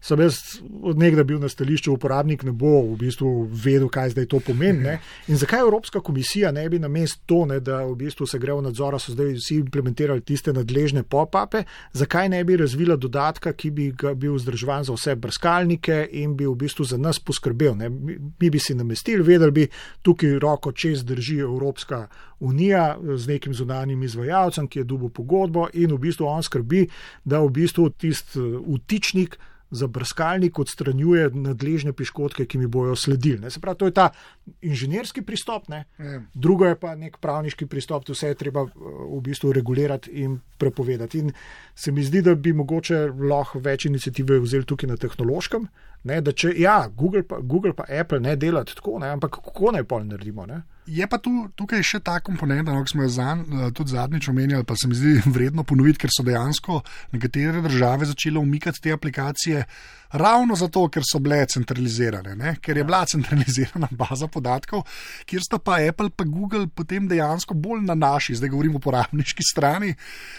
Sem 0.00 0.20
jaz 0.22 0.38
odnegda 0.82 1.24
bil 1.26 1.42
na 1.42 1.50
stališču, 1.50 1.92
uporabnik 1.92 2.46
ne 2.46 2.54
bo 2.54 2.84
v 2.86 2.96
bistvu 3.02 3.48
vedel, 3.50 3.90
kaj 3.90 4.14
zdaj 4.14 4.30
to 4.30 4.40
pomeni. 4.46 4.86
Ne. 4.86 4.98
In 5.26 5.36
zakaj 5.36 5.66
Evropska 5.66 6.00
komisija 6.00 6.52
ne 6.54 6.68
bi 6.70 6.78
na 6.78 6.88
mest 6.88 7.24
to, 7.26 7.44
ne, 7.50 7.58
da 7.60 7.82
v 7.82 7.96
bistvu 7.98 8.30
se 8.30 8.38
gre 8.38 8.54
v 8.54 8.62
nadzora, 8.76 8.98
so 8.98 9.12
zdaj 9.12 9.34
vsi 9.36 9.60
implementirali 9.62 10.20
tiste 10.20 10.52
nadležne 10.52 11.02
pop-upe, 11.02 11.64
zakaj 11.92 12.28
ne 12.28 12.42
bi 12.44 12.56
razvila 12.56 12.96
dodatka, 12.96 13.52
ki 13.52 13.70
bi 13.70 13.90
ga 13.92 14.14
bil 14.14 14.36
vzdrževan 14.36 14.84
za 14.84 14.94
vse 14.94 15.16
brskalnike 15.16 16.08
in 16.12 16.36
bi 16.36 16.46
v 16.46 16.54
bistvu 16.54 16.84
za 16.84 16.98
nas 16.98 17.18
poskrbel. 17.18 17.76
Ne. 17.76 17.88
Mi 17.88 18.50
bi 18.50 18.58
si 18.58 18.74
namestili, 18.74 19.22
vedeli 19.22 19.52
bi, 19.52 19.66
tukaj 20.02 20.38
roko 20.38 20.72
čez 20.72 21.04
drži 21.04 21.38
Evropska 21.40 22.06
unija 22.40 22.98
z 23.16 23.26
nekim 23.28 23.54
zunanjim 23.54 24.02
izvajalcem, 24.02 24.68
ki 24.68 24.78
je 24.78 24.84
dubo 24.84 25.08
pogodbo 25.08 25.68
in 25.72 25.92
v 25.92 25.98
bistvu 25.98 26.26
on 26.28 26.42
skrbi, 26.42 26.86
da 27.24 27.40
v 27.40 27.50
bistvu 27.50 27.90
tisti 27.90 28.40
vtičnik 28.76 29.38
za 29.70 29.86
brskalnik 29.86 30.58
odstranjuje 30.58 31.30
nadležne 31.34 31.92
piškotke, 31.92 32.46
ki 32.46 32.58
mi 32.58 32.66
bojo 32.66 32.96
sledili. 32.96 33.38
Ne. 33.42 33.50
Se 33.50 33.60
pravi, 33.60 33.78
to 33.78 33.86
je 33.86 33.94
ta 33.94 34.10
inženirski 34.62 35.22
pristop, 35.22 35.68
ne. 35.68 35.84
drugo 36.34 36.66
je 36.66 36.76
pa 36.78 36.94
nek 36.94 37.18
pravniški 37.18 37.66
pristop, 37.66 38.04
to 38.04 38.14
vse 38.14 38.32
je 38.32 38.38
treba 38.38 38.62
v 38.66 39.20
bistvu 39.22 39.52
regulirati 39.52 40.10
in 40.22 40.38
prepovedati. 40.58 41.18
In 41.18 41.32
se 41.74 41.92
mi 41.92 42.04
zdi, 42.04 42.22
da 42.22 42.34
bi 42.34 42.52
mogoče 42.52 43.06
lahko 43.30 43.58
več 43.58 43.88
inicijative 43.90 44.38
vzeli 44.40 44.64
tukaj 44.64 44.90
na 44.90 44.96
tehnološkem. 44.96 45.66
Ne, 46.06 46.20
da 46.20 46.32
če 46.32 46.54
ja, 46.58 46.78
Google 46.88 47.24
pa, 47.26 47.40
Google 47.42 47.74
pa 47.74 47.84
Apple 48.00 48.20
ne 48.20 48.36
delati 48.36 48.74
tako, 48.76 48.98
ne, 49.02 49.10
ampak 49.16 49.40
kako 49.40 49.74
naj 49.74 49.84
pol 49.84 50.06
naredimo? 50.06 50.46
Ne? 50.46 50.62
Je 50.86 51.06
pa 51.10 51.18
tu, 51.18 51.32
tukaj 51.58 51.82
še 51.82 51.98
ta 52.06 52.20
komponenta, 52.22 52.70
no, 52.70 52.84
ki 52.86 52.94
smo 52.94 53.02
jo 53.02 53.10
zan, 53.10 53.42
tudi 53.74 53.90
zadnjič 53.90 54.28
omenjali, 54.30 54.66
pa 54.66 54.76
se 54.78 54.86
mi 54.86 54.94
zdi 54.94 55.18
vredno 55.34 55.66
ponoviti, 55.66 56.04
ker 56.04 56.14
so 56.14 56.22
dejansko 56.26 56.80
nekatere 57.16 57.62
države 57.64 58.06
začele 58.06 58.38
umikati 58.38 58.86
te 58.86 58.94
aplikacije 58.94 59.66
ravno 60.16 60.54
zato, 60.54 60.84
ker 60.88 61.02
so 61.02 61.18
bile 61.18 61.40
centralizirane, 61.50 62.36
ne? 62.38 62.52
ker 62.62 62.78
je 62.78 62.84
bila 62.86 63.02
centralizirana 63.10 63.88
baza 63.90 64.28
podatkov, 64.30 64.84
kjer 65.26 65.42
sta 65.42 65.58
pa 65.58 65.80
Apple 65.82 66.10
in 66.22 66.30
Google 66.30 66.66
potem 66.68 67.08
dejansko 67.08 67.54
bolj 67.54 67.82
na 67.82 67.94
naši, 67.94 68.36
zdaj 68.38 68.52
govorimo 68.54 68.78
o 68.78 68.82
uporabniški 68.82 69.42
strani, 69.42 69.94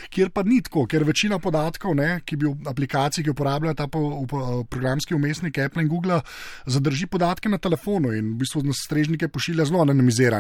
kjer 0.10 0.32
pa 0.32 0.44
ni 0.48 0.62
tako, 0.64 0.86
ker 0.88 1.04
večina 1.04 1.40
podatkov, 1.44 1.96
ne, 2.00 2.22
ki 2.26 2.40
bi 2.40 2.48
v 2.48 2.72
aplikaciji, 2.72 3.26
ki 3.28 3.34
uporabljajo 3.36 3.76
ta 3.76 3.88
po, 3.92 4.24
po, 4.30 4.64
programski 4.72 5.16
umestnik 5.16 5.60
Apple 5.60 5.84
in 5.84 5.92
Google, 5.92 6.22
zadrži 6.66 7.08
podatke 7.12 7.52
na 7.52 7.60
telefonu 7.60 8.14
in 8.16 8.34
v 8.34 8.46
bistvu 8.46 8.64
na 8.64 8.76
strežnike 8.76 9.28
pošilja 9.28 9.68
zelo 9.68 9.84
anonimizirane 9.84 10.37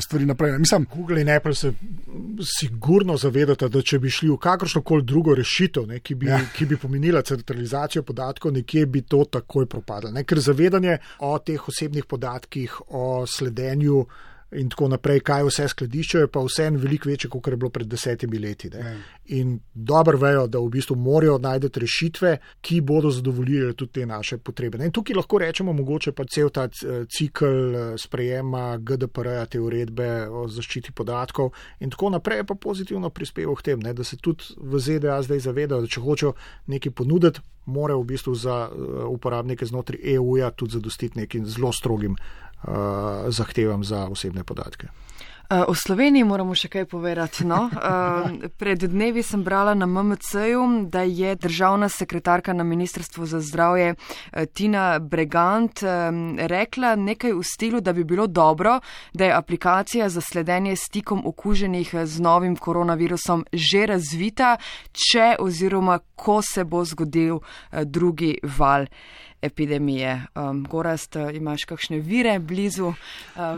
stvari 0.00 0.26
naprej. 0.26 0.58
Mislim, 0.58 0.86
Google 0.94 1.20
in 1.20 1.30
Apple 1.30 1.54
se 1.54 1.72
sigurno 2.58 3.16
zavedata, 3.16 3.68
da 3.68 3.82
če 3.82 3.98
bi 3.98 4.10
šli 4.10 4.30
v 4.30 4.38
kakršno 4.38 4.82
koli 4.82 5.04
drugo 5.04 5.34
rešitev, 5.34 5.86
ne, 5.86 6.00
ki, 6.00 6.14
bi, 6.14 6.26
ja. 6.30 6.40
ki 6.56 6.66
bi 6.66 6.76
pomenila 6.76 7.22
centralizacijo 7.22 8.02
podatkov, 8.02 8.52
nekje 8.52 8.86
bi 8.86 9.02
to 9.02 9.24
takoj 9.24 9.66
propadlo. 9.66 10.10
Ne? 10.10 10.24
Ker 10.24 10.40
zavedanje 10.40 10.98
o 11.26 11.36
teh 11.38 11.68
osebnih 11.68 12.06
podatkih, 12.06 12.80
o 12.88 13.26
sledenju 13.26 14.04
in 14.52 14.68
tako 14.70 14.88
naprej, 14.90 15.20
kaj 15.26 15.44
vse 15.46 15.68
skladiščajo, 15.70 16.28
pa 16.32 16.42
vse 16.42 16.66
en 16.66 16.78
veliko 16.82 17.08
večje, 17.08 17.30
kot 17.30 17.46
je 17.46 17.56
bilo 17.56 17.70
pred 17.70 17.86
desetimi 17.90 18.38
leti. 18.38 18.70
Ne? 18.70 18.96
In 19.36 19.58
dobro 19.74 20.18
vejo, 20.18 20.46
da 20.50 20.58
v 20.58 20.70
bistvu 20.74 20.96
morajo 20.98 21.38
najti 21.38 21.80
rešitve, 21.80 22.36
ki 22.60 22.80
bodo 22.80 23.10
zadovoljile 23.14 23.72
tudi 23.74 24.00
te 24.00 24.06
naše 24.06 24.38
potrebe. 24.38 24.80
In 24.84 24.92
tukaj 24.92 25.16
lahko 25.16 25.38
rečemo, 25.38 25.72
mogoče 25.72 26.12
pa 26.12 26.24
cel 26.24 26.50
ta 26.50 26.66
cikl 26.68 27.94
sprejema 27.98 28.78
GDPR-ja, 28.78 29.46
te 29.46 29.60
uredbe 29.60 30.10
o 30.28 30.46
zaščiti 30.48 30.92
podatkov 30.92 31.52
in 31.80 31.90
tako 31.90 32.10
naprej, 32.16 32.44
pa 32.48 32.54
pozitivno 32.54 33.10
prispeval 33.10 33.54
k 33.54 33.70
tem, 33.70 33.86
ne? 33.86 33.94
da 33.94 34.04
se 34.04 34.16
tudi 34.16 34.54
v 34.56 34.78
ZDA 34.80 35.22
zdaj 35.22 35.46
zavedajo, 35.46 35.86
da 35.86 35.90
če 35.90 36.02
hočejo 36.02 36.34
nekaj 36.66 36.92
ponuditi, 36.92 37.40
mora 37.70 37.94
v 37.94 38.04
bistvu 38.08 38.34
za 38.34 38.66
uporabnike 39.06 39.66
znotraj 39.66 40.00
EU-ja 40.16 40.50
tudi 40.50 40.74
zadostiti 40.74 41.20
nekim 41.20 41.46
zelo 41.46 41.72
strogim 41.72 42.16
zahtevam 43.28 43.84
za 43.84 44.06
osebne 44.08 44.44
podatke. 44.44 44.88
O 45.50 45.74
Sloveniji 45.74 46.22
moramo 46.24 46.54
še 46.54 46.68
kaj 46.70 46.84
povedati. 46.86 47.42
No? 47.42 47.64
Pred 48.54 48.84
dnevi 48.92 49.22
sem 49.26 49.42
brala 49.42 49.72
na 49.74 49.86
MMC-ju, 49.86 50.62
da 50.86 51.02
je 51.02 51.32
državna 51.34 51.88
sekretarka 51.90 52.54
na 52.54 52.62
Ministrstvu 52.64 53.26
za 53.26 53.40
zdravje 53.42 53.96
Tina 54.54 55.00
Bregant 55.02 55.82
rekla 56.52 56.94
nekaj 56.94 57.34
v 57.34 57.42
stilu, 57.42 57.80
da 57.82 57.92
bi 57.92 58.04
bilo 58.06 58.28
dobro, 58.30 58.76
da 59.12 59.26
je 59.26 59.34
aplikacija 59.34 60.08
za 60.08 60.20
sledenje 60.20 60.76
stikom 60.76 61.26
okuženih 61.26 61.94
z 62.04 62.20
novim 62.22 62.54
koronavirusom 62.56 63.42
že 63.52 63.88
razvita, 63.90 64.54
če 64.92 65.34
oziroma 65.42 65.98
ko 66.14 66.38
se 66.46 66.64
bo 66.64 66.84
zgodil 66.84 67.42
drugi 67.90 68.36
val 68.42 68.86
epidemije. 69.42 70.22
Um, 70.34 70.64
Gorast, 70.70 71.16
imaš 71.34 71.64
kakšne 71.64 71.98
vire 71.98 72.38
blizu 72.38 72.86
uh, 72.86 72.94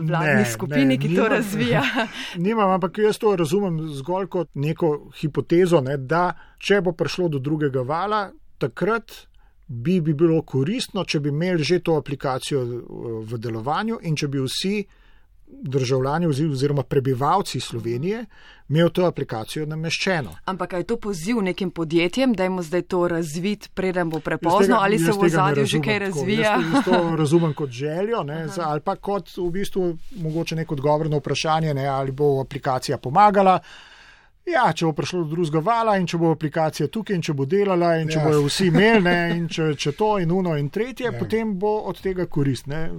vladni 0.01 0.33
Ne, 0.33 0.45
skupini, 0.45 0.85
ne, 0.85 0.97
ki 0.97 1.15
to 1.15 1.27
razvija? 1.27 1.82
Nimam, 2.45 2.69
ampak 2.69 2.97
jaz 2.97 3.19
to 3.21 3.35
razumem 3.35 3.79
zgolj 3.97 4.27
kot 4.27 4.49
neko 4.55 4.93
hipotezo, 5.19 5.81
ne, 5.81 5.97
da 5.97 6.31
če 6.57 6.81
bo 6.81 6.93
prišlo 6.97 7.29
do 7.35 7.39
drugega 7.43 7.83
vala, 7.87 8.25
takrat 8.57 9.13
bi, 9.67 9.99
bi 10.01 10.13
bilo 10.13 10.41
koristno, 10.41 11.05
če 11.05 11.19
bi 11.19 11.31
imeli 11.33 11.63
že 11.63 11.79
to 11.79 11.97
aplikacijo 11.97 12.61
uh, 12.63 12.83
v 13.27 13.39
delovanju 13.39 13.99
in 14.03 14.15
če 14.15 14.27
bi 14.27 14.43
vsi 14.43 14.75
državljani 15.61 16.27
ozi- 16.27 16.51
oziroma 16.51 16.83
prebivalci 16.83 17.59
Slovenije 17.59 18.25
imeli 18.69 18.91
to 18.91 19.05
aplikacijo 19.05 19.65
nameščeno. 19.65 20.35
Ampak 20.45 20.73
je 20.73 20.83
to 20.83 20.97
poziv 20.97 21.37
nekim 21.37 21.71
podjetjem, 21.71 22.33
da 22.33 22.43
jim 22.43 22.61
zdaj 22.61 22.81
to 22.83 23.07
razvit, 23.07 23.69
preden 23.73 24.09
bo 24.09 24.17
Jaz 24.17 24.23
prepozno, 24.23 24.59
tega- 24.67 24.77
ali 24.79 24.99
se 24.99 25.05
jaz 25.05 25.15
v 25.15 25.19
ozadju 25.21 25.65
že 25.65 25.79
kaj 25.79 25.99
tako. 25.99 26.05
razvija? 26.07 26.51
Jaz, 26.51 26.73
jaz 26.73 26.83
to 26.85 27.15
razumem 27.15 27.53
kot 27.53 27.69
željo, 27.71 28.23
ne, 28.23 28.47
za, 28.47 28.63
ali 28.63 28.79
pa 28.81 28.95
kot 28.95 29.37
v 29.37 29.49
bistvu 29.51 29.85
mogoče 30.13 30.55
nek 30.55 30.71
odgovor 30.71 31.09
na 31.09 31.17
vprašanje, 31.17 31.73
ne, 31.73 31.85
ali 31.87 32.11
bo 32.11 32.41
aplikacija 32.41 32.97
pomagala. 32.97 33.59
Ja, 34.43 34.65
če 34.75 34.85
bo 34.85 34.91
prišlo 34.91 35.21
do 35.23 35.29
drugega 35.31 35.61
vala 35.63 35.93
in 35.97 36.03
če 36.03 36.17
bo 36.19 36.33
aplikacija 36.33 36.89
tukaj 36.91 37.15
in 37.15 37.21
če 37.23 37.31
bo 37.33 37.45
delala 37.47 37.93
in 38.01 38.09
če 38.11 38.17
Ja. 38.19 38.23
bojo 38.27 38.41
vsi 38.43 38.65
imeli 38.67 39.01
ne, 39.01 39.13
in 39.37 39.45
če, 39.47 39.69
če 39.79 39.93
to 39.95 40.17
in 40.19 40.31
uno 40.31 40.57
in 40.59 40.67
tretje, 40.69 41.05
Ja. 41.05 41.13
potem 41.15 41.53
bo 41.57 41.71
od 41.87 42.01
tega 42.03 42.25
korist. 42.27 42.67
Ne. 42.67 42.89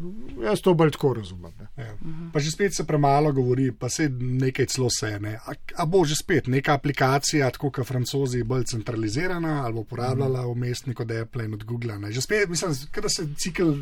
Jaz 0.40 0.62
to 0.64 0.72
bolj 0.74 0.94
tako 0.96 1.12
razumem. 1.14 1.52
Ne. 1.60 1.68
Ja. 1.84 1.90
Pa 2.32 2.40
že 2.40 2.50
spet 2.50 2.74
se 2.74 2.84
premalo 2.84 3.32
govori, 3.32 3.72
pa 3.72 3.88
se 3.88 4.08
nekaj 4.10 4.66
celo 4.66 4.88
se. 4.90 5.18
Ne. 5.20 5.34
A, 5.36 5.52
a 5.76 5.86
bo 5.86 6.04
že 6.04 6.16
spet 6.16 6.48
neka 6.48 6.74
aplikacija, 6.74 7.50
tako 7.50 7.70
kot 7.70 7.86
francozi, 7.86 8.42
bolj 8.42 8.64
centralizirana 8.64 9.62
ali 9.64 9.74
bo 9.74 9.80
uporabljala 9.80 10.46
umestnik 10.46 11.00
od 11.00 11.12
Apple 11.12 11.44
in 11.44 11.54
od 11.54 11.64
Google. 11.64 11.98
Ne. 11.98 12.08
Že 12.10 12.20
spet, 12.22 12.48
mislim, 12.48 12.72
da 12.94 13.08
se 13.08 13.28
cikl 13.36 13.72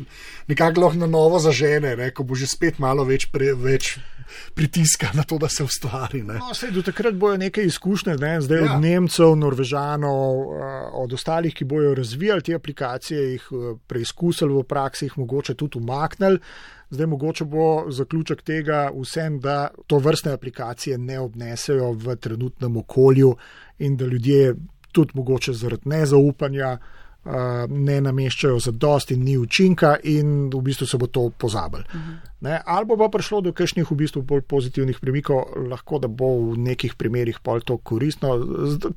nekako 0.47 0.81
lahko 0.81 0.97
na 0.97 1.07
novo 1.07 1.39
zažene, 1.39 1.95
ne, 1.95 2.11
ko 2.11 2.23
bo 2.23 2.35
že 2.35 2.47
spet 2.47 2.79
malo 2.79 3.03
več, 3.03 3.31
pre, 3.31 3.53
več 3.55 3.95
pritiska 4.53 5.11
na 5.13 5.23
to, 5.23 5.37
da 5.37 5.49
se 5.49 5.63
ustvari. 5.63 6.23
Ne. 6.23 6.33
No, 6.33 6.53
sej, 6.53 6.71
do 6.71 6.81
takrat 6.81 7.13
bojo 7.13 7.37
neke 7.53 7.67
izkušnje, 7.67 8.15
ne, 8.17 8.41
zdaj 8.41 8.57
Ja. 8.57 8.75
od 8.75 8.81
Nemcev, 8.81 9.35
Norvežanov, 9.35 10.33
eh, 10.33 10.89
od 10.93 11.13
ostalih, 11.13 11.53
ki 11.53 11.65
bojo 11.65 11.95
razvijali 11.95 12.41
te 12.41 12.55
aplikacije, 12.55 13.31
jih 13.31 13.47
eh, 13.51 13.77
preizkusili 13.87 14.53
v 14.53 14.63
praksi, 14.63 15.05
jih 15.05 15.17
mogoče 15.17 15.53
tudi 15.53 15.77
umaknili. 15.77 16.39
Zdaj 16.89 17.05
mogoče 17.07 17.45
bo 17.45 17.85
zaključek 17.89 18.41
tega 18.41 18.91
vsem, 19.01 19.39
da 19.39 19.67
to 19.87 19.97
vrstne 19.97 20.31
aplikacije 20.31 20.97
ne 20.97 21.19
obnesejo 21.19 21.91
v 21.91 22.15
trenutnem 22.15 22.77
okolju 22.77 23.35
in 23.79 23.97
da 23.97 24.05
ljudje 24.05 24.55
tudi 24.91 25.11
mogoče 25.13 25.53
zaradi 25.53 25.89
nezaupanja 25.89 26.77
uh, 26.81 27.02
ne 27.69 28.01
nameščajo 28.01 28.59
za 28.59 28.71
dost 28.71 29.11
in 29.11 29.23
ni 29.23 29.37
učinka 29.37 29.95
in 30.03 30.49
v 30.49 30.61
bistvu 30.61 30.85
se 30.87 30.97
bo 30.97 31.07
to 31.07 31.29
pozabili. 31.29 31.83
Uh 31.93 32.01
-huh. 32.01 32.15
Ne, 32.41 32.61
ali 32.65 32.85
bo 32.85 32.97
pa 32.97 33.07
prišlo 33.07 33.41
do 33.41 33.53
kakšnih 33.53 33.91
v 33.91 33.95
bistvu 33.95 34.21
bolj 34.21 34.41
pozitivnih 34.41 34.99
premikov, 34.99 35.43
lahko 35.69 35.99
da 35.99 36.07
bo 36.07 36.51
v 36.51 36.57
nekih 36.57 36.95
primerjih 36.95 37.39
pol 37.39 37.61
to 37.61 37.77
koristno. 37.77 38.29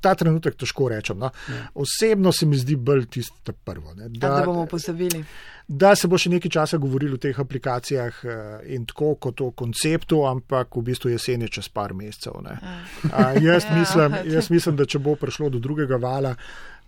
Ta 0.00 0.14
trenutek 0.14 0.54
težko 0.56 0.88
rečem. 0.88 1.18
No. 1.18 1.30
Ja. 1.49 1.68
Osebno 1.75 2.33
se 2.33 2.47
mi 2.47 2.56
zdi 2.56 2.76
bolj 2.76 3.06
tisto 3.06 3.52
prvo. 3.64 3.95
Ne, 3.95 4.09
Da, 4.09 4.28
da 4.28 4.42
bomo 4.47 4.66
pozabili. 4.66 5.25
da 5.68 5.95
se 5.97 6.09
bo 6.09 6.18
še 6.18 6.30
nekaj 6.30 6.50
časa 6.50 6.76
govorilo 6.76 7.14
o 7.14 7.18
teh 7.18 7.40
aplikacijah 7.40 8.14
eh, 8.25 8.75
in 8.75 8.87
tako 8.87 9.14
kot 9.14 9.40
o 9.40 9.50
konceptu, 9.50 10.26
ampak 10.26 10.76
v 10.76 10.83
bistvu 10.83 11.11
jesen 11.11 11.42
je 11.42 11.49
čez 11.49 11.68
par 11.68 11.95
mesecev. 11.95 12.33
ne. 12.42 12.59
A, 13.12 13.33
jaz, 13.33 13.64
Ja. 13.71 13.76
mislim, 13.78 14.14
jaz 14.25 14.50
mislim, 14.50 14.76
da 14.76 14.85
če 14.85 14.99
bo 14.99 15.14
prišlo 15.14 15.49
do 15.50 15.59
drugega 15.59 15.97
vala, 15.97 16.35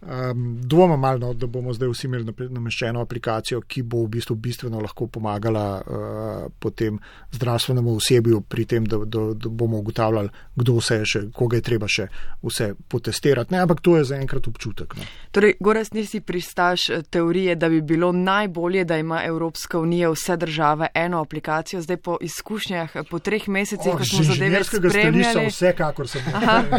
Um, 0.00 0.60
Dvomim 0.62 1.00
malo, 1.00 1.18
no, 1.18 1.34
da 1.34 1.46
bomo 1.46 1.72
zdaj 1.74 1.88
vsi 1.90 2.06
imeli 2.06 2.34
nameščeno 2.50 3.00
aplikacijo, 3.02 3.58
ki 3.66 3.82
bo 3.82 4.04
v 4.04 4.12
bistvu 4.14 4.36
bistveno 4.38 4.78
lahko 4.78 5.08
pomagala 5.10 5.64
uh, 5.82 6.44
potem 6.58 7.00
zdravstvenemu 7.34 7.96
osebju 7.96 8.40
pri 8.40 8.64
tem, 8.64 8.86
da, 8.86 9.00
da, 9.04 9.24
da 9.34 9.50
bomo 9.50 9.80
ugotavljali, 9.82 10.30
kdo 10.54 10.76
vse 10.78 11.00
je 11.00 11.08
še, 11.12 11.22
koga 11.34 11.58
je 11.58 11.64
treba 11.66 11.88
še 11.90 12.06
vse 12.42 12.68
potestirati. 12.88 13.54
Ne, 13.54 13.64
ampak 13.66 13.82
to 13.82 13.96
je 13.98 14.04
zaenkrat 14.12 14.46
občutek. 14.46 14.94
No. 14.94 15.08
Torej, 15.34 15.56
Goras, 15.60 15.90
nisi 15.92 16.20
pristaš 16.20 16.86
eh, 16.90 17.02
teorije, 17.02 17.58
da 17.58 17.68
bi 17.68 17.82
bilo 17.82 18.12
najbolje, 18.12 18.86
da 18.86 19.00
ima 19.02 19.24
Evropska 19.26 19.82
unija 19.82 20.12
vse 20.14 20.36
države 20.36 20.92
eno 20.94 21.24
aplikacijo, 21.26 21.82
zdaj 21.82 21.96
po 21.96 22.20
izkušnjah, 22.22 22.96
po 23.10 23.18
treh 23.18 23.48
mesecih, 23.48 23.92
oh, 23.92 23.98
ko 23.98 24.04
smo 24.04 24.24
zadeve 24.30 24.62
spremljali. 24.64 25.50
Vsekakor 25.50 26.08
sem 26.08 26.22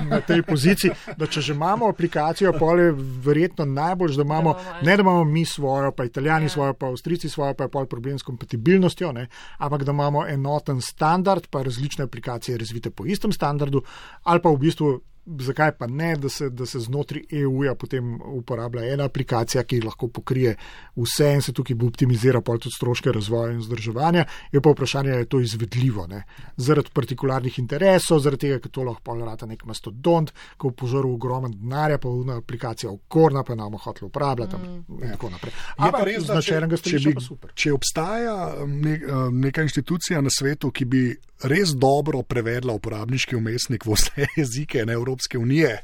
na 0.08 0.24
tej 0.24 0.42
poziciji, 0.48 0.96
da 1.18 1.28
če 1.28 1.42
že 1.42 1.54
imamo 1.54 1.92
aplikacijo, 1.92 2.56
pole 2.56 2.94
verjetno 3.24 3.66
najbolj, 3.66 4.16
da 4.16 4.22
imamo, 4.22 4.56
ne 4.82 4.96
da 4.96 5.02
imamo 5.02 5.24
mi 5.24 5.46
svojo, 5.46 5.92
pa 5.92 6.06
italijani 6.06 6.46
ja. 6.46 6.50
svojo, 6.50 6.74
pa 6.74 6.88
avstrici 6.88 7.30
svojo, 7.30 7.54
pa 7.54 7.64
je 7.64 7.74
pol 7.74 7.86
problem 7.86 8.20
s 8.20 8.24
kompatibilnostjo, 8.24 9.12
ne? 9.12 9.28
ampak 9.58 9.84
da 9.84 9.92
imamo 9.92 10.28
enoten 10.28 10.82
standard, 10.82 11.48
pa 11.50 11.64
različne 11.64 12.04
aplikacije 12.04 12.58
razvite 12.58 12.90
po 12.90 13.06
istem 13.06 13.32
standardu, 13.32 13.82
ali 14.24 14.42
pa 14.42 14.50
v 14.50 14.58
bistvu 14.58 15.00
zakaj 15.26 15.72
pa 15.78 15.88
ne, 15.88 16.16
da 16.16 16.30
se, 16.30 16.50
da 16.50 16.66
se 16.66 16.80
znotraj 16.80 17.24
EU-ja 17.32 17.76
potem 17.76 18.22
uporablja 18.22 18.94
ena 18.94 19.06
aplikacija, 19.06 19.64
ki 19.64 19.82
lahko 19.82 20.08
pokrije 20.08 20.56
vse 20.96 21.34
in 21.34 21.42
se 21.42 21.54
tukaj 21.54 21.76
bo 21.76 21.88
optimizira 21.88 22.42
pol 22.42 22.60
tudi 22.60 22.76
stroške 22.76 23.12
razvoja 23.12 23.52
in 23.54 23.60
vzdrževanja. 23.60 24.26
Je 24.52 24.62
pa 24.62 24.74
vprašanje, 24.74 25.12
ali 25.12 25.22
je 25.22 25.30
to 25.30 25.40
izvedljivo. 25.40 26.08
Ne? 26.08 26.24
Zaradi 26.58 26.90
partikularnih 26.94 27.60
interesov, 27.60 28.20
zaradi 28.20 28.48
tega, 28.48 28.60
ker 28.64 28.72
to 28.72 28.84
lahko 28.88 29.04
pol 29.12 29.24
rata 29.26 29.46
nek 29.46 29.66
mastodont, 29.66 30.34
ko 30.58 30.74
v 30.74 30.78
požaru 30.84 31.14
ogromen 31.14 31.54
denarja, 31.56 31.98
pa 31.98 32.10
una 32.10 32.40
aplikacija 32.42 32.92
okorna, 32.92 33.44
pa 33.44 33.56
nam 33.56 33.78
hotel 33.78 34.08
uporabljati 34.08 34.56
mm. 34.56 35.02
in 35.04 35.16
tako 35.16 35.30
naprej. 35.30 35.54
Ampak 35.78 36.06
res, 36.08 36.28
da 36.28 36.42
če, 36.42 36.62
če, 36.84 37.00
bi, 37.06 37.16
če 37.54 37.74
obstaja 37.74 38.38
ne, 38.68 39.00
neka 39.32 39.64
inštitucija 39.68 40.22
na 40.22 40.34
svetu, 40.34 40.72
ki 40.72 40.86
bi 40.86 41.04
res 41.48 41.72
dobro 41.76 42.22
prevedla 42.28 42.74
uporabniški 42.76 43.36
umestnik 43.36 43.86
v 43.86 43.96
vse 43.96 44.28
jezike 44.42 44.86
ne, 44.86 44.98
Evropske 45.10 45.38
unije 45.38 45.78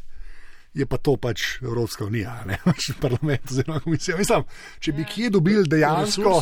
je 0.76 0.86
pa 0.86 0.98
to 0.98 1.16
pač 1.18 1.42
Evropska 1.62 2.06
unija, 2.06 2.44
ne 2.46 2.58
pač 2.68 2.92
parlament 3.02 3.52
oziroma 3.52 3.80
komisija. 3.80 4.18
Mislim, 4.18 4.44
če 4.80 4.92
bi 4.92 5.06
kje 5.08 5.30
dobili 5.30 5.64
dejansko. 5.70 6.42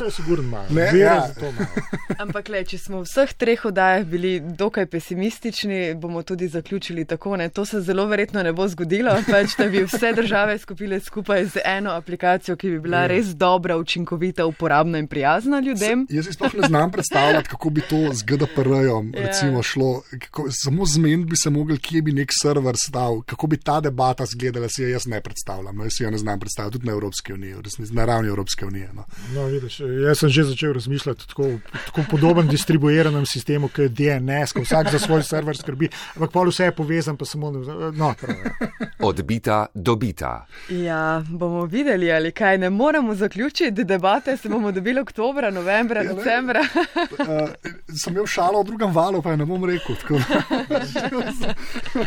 Ne 0.69 0.87
ja. 0.97 1.27
za 1.27 1.33
to. 1.37 1.51
Ampak, 2.23 2.49
le, 2.49 2.63
če 2.65 2.79
smo 2.81 3.03
v 3.03 3.07
vseh 3.07 3.33
treh 3.37 3.65
oddajah 3.69 4.05
bili 4.09 4.33
dokaj 4.41 4.87
pesimistični, 4.89 5.93
bomo 6.01 6.23
tudi 6.25 6.47
zaključili 6.49 7.05
tako. 7.05 7.37
Ne? 7.37 7.49
To 7.53 7.65
se 7.65 7.81
zelo 7.81 8.07
verjetno 8.09 8.43
ne 8.43 8.53
bo 8.53 8.67
zgodilo, 8.67 9.13
pač, 9.31 9.57
da 9.59 9.69
bi 9.69 9.85
vse 9.85 10.13
države 10.17 10.57
skupile 10.57 10.99
skupaj 10.99 11.45
z 11.53 11.65
eno 11.65 11.93
aplikacijo, 11.93 12.57
ki 12.57 12.73
bi 12.75 12.81
bila 12.87 13.05
ja. 13.05 13.11
res 13.13 13.35
dobra, 13.37 13.77
učinkovita, 13.77 14.47
uporabna 14.49 14.97
in 14.97 15.07
prijazna 15.07 15.61
ljudem. 15.61 16.07
S, 16.09 16.17
jaz 16.17 16.31
si 16.31 16.33
sploh 16.33 16.57
ne 16.61 16.71
znam 16.71 16.91
predstavljati, 16.91 17.53
kako 17.53 17.69
bi 17.69 17.85
to 17.85 18.01
z 18.13 18.25
GDPR-jem 18.25 19.13
ja. 19.13 19.61
šlo. 19.63 20.01
Kako, 20.25 20.47
samo 20.51 20.85
zmen 20.85 21.25
bi 21.29 21.37
se 21.37 21.49
mogel, 21.53 21.77
kje 21.77 22.01
bi 22.01 22.17
nek 22.17 22.33
server 22.41 22.75
stal, 22.77 23.21
kako 23.21 23.47
bi 23.47 23.57
ta 23.57 23.79
debata 23.81 24.22
ta 24.23 24.31
zgledala, 24.31 24.69
si 24.69 24.83
jo 24.83 24.89
jaz 24.89 25.05
ne 25.07 25.21
predstavljam. 25.21 25.75
No, 25.75 25.83
jaz 25.83 25.97
si 25.97 26.03
jo 26.03 26.11
ne 26.11 26.17
znam 26.17 26.39
predstavljati, 26.39 26.73
tudi 26.73 26.87
na 26.87 26.93
Evropski 26.93 27.33
uniji, 27.33 27.55
na 27.91 28.05
ravni 28.05 28.29
Evropske 28.29 28.65
unije. 28.65 28.89
No. 28.93 29.05
No, 29.35 29.45
vidiš, 29.45 29.79
jaz 29.79 30.19
sem 30.19 30.29
že 30.29 30.43
začel 30.43 30.73
razmišljati 30.73 31.27
tako, 31.27 31.49
tako 31.85 32.01
podoben 32.11 32.47
distribuiranem 32.47 33.25
sistemu, 33.25 33.67
kot 33.67 33.79
je 33.79 33.89
DNS, 33.89 34.53
ko 34.53 34.61
vsak 34.61 34.91
za 34.91 34.99
svoj 34.99 35.23
server 35.23 35.57
skrbi, 35.57 35.89
ampak 36.15 36.31
pol 36.31 36.49
vse 36.49 36.69
je 36.69 36.75
povezan, 36.75 37.17
pa 37.17 37.25
samo. 37.25 37.51
No, 37.51 38.13
prav, 38.21 38.37
ja. 38.45 38.69
Odbita, 38.99 39.65
dobita. 39.73 40.45
Ja, 40.69 41.23
bomo 41.29 41.65
videli, 41.65 42.11
ali 42.11 42.31
kaj 42.31 42.57
ne 42.57 42.69
moremo 42.69 43.15
zaključiti 43.15 43.83
debate, 43.83 44.37
se 44.37 44.49
bomo 44.49 44.71
dobili 44.71 45.01
oktobra, 45.01 45.51
novembra, 45.51 46.03
ja, 46.03 46.13
decembra. 46.13 46.61
uh, 46.61 47.49
sem 48.03 48.13
imel 48.13 48.25
šalo 48.27 48.61
v 48.61 48.65
drugem 48.65 48.93
valu, 48.93 49.21
pa 49.21 49.31
je 49.31 49.37
ne 49.37 49.45
bom 49.45 49.65
rekel. 49.65 49.95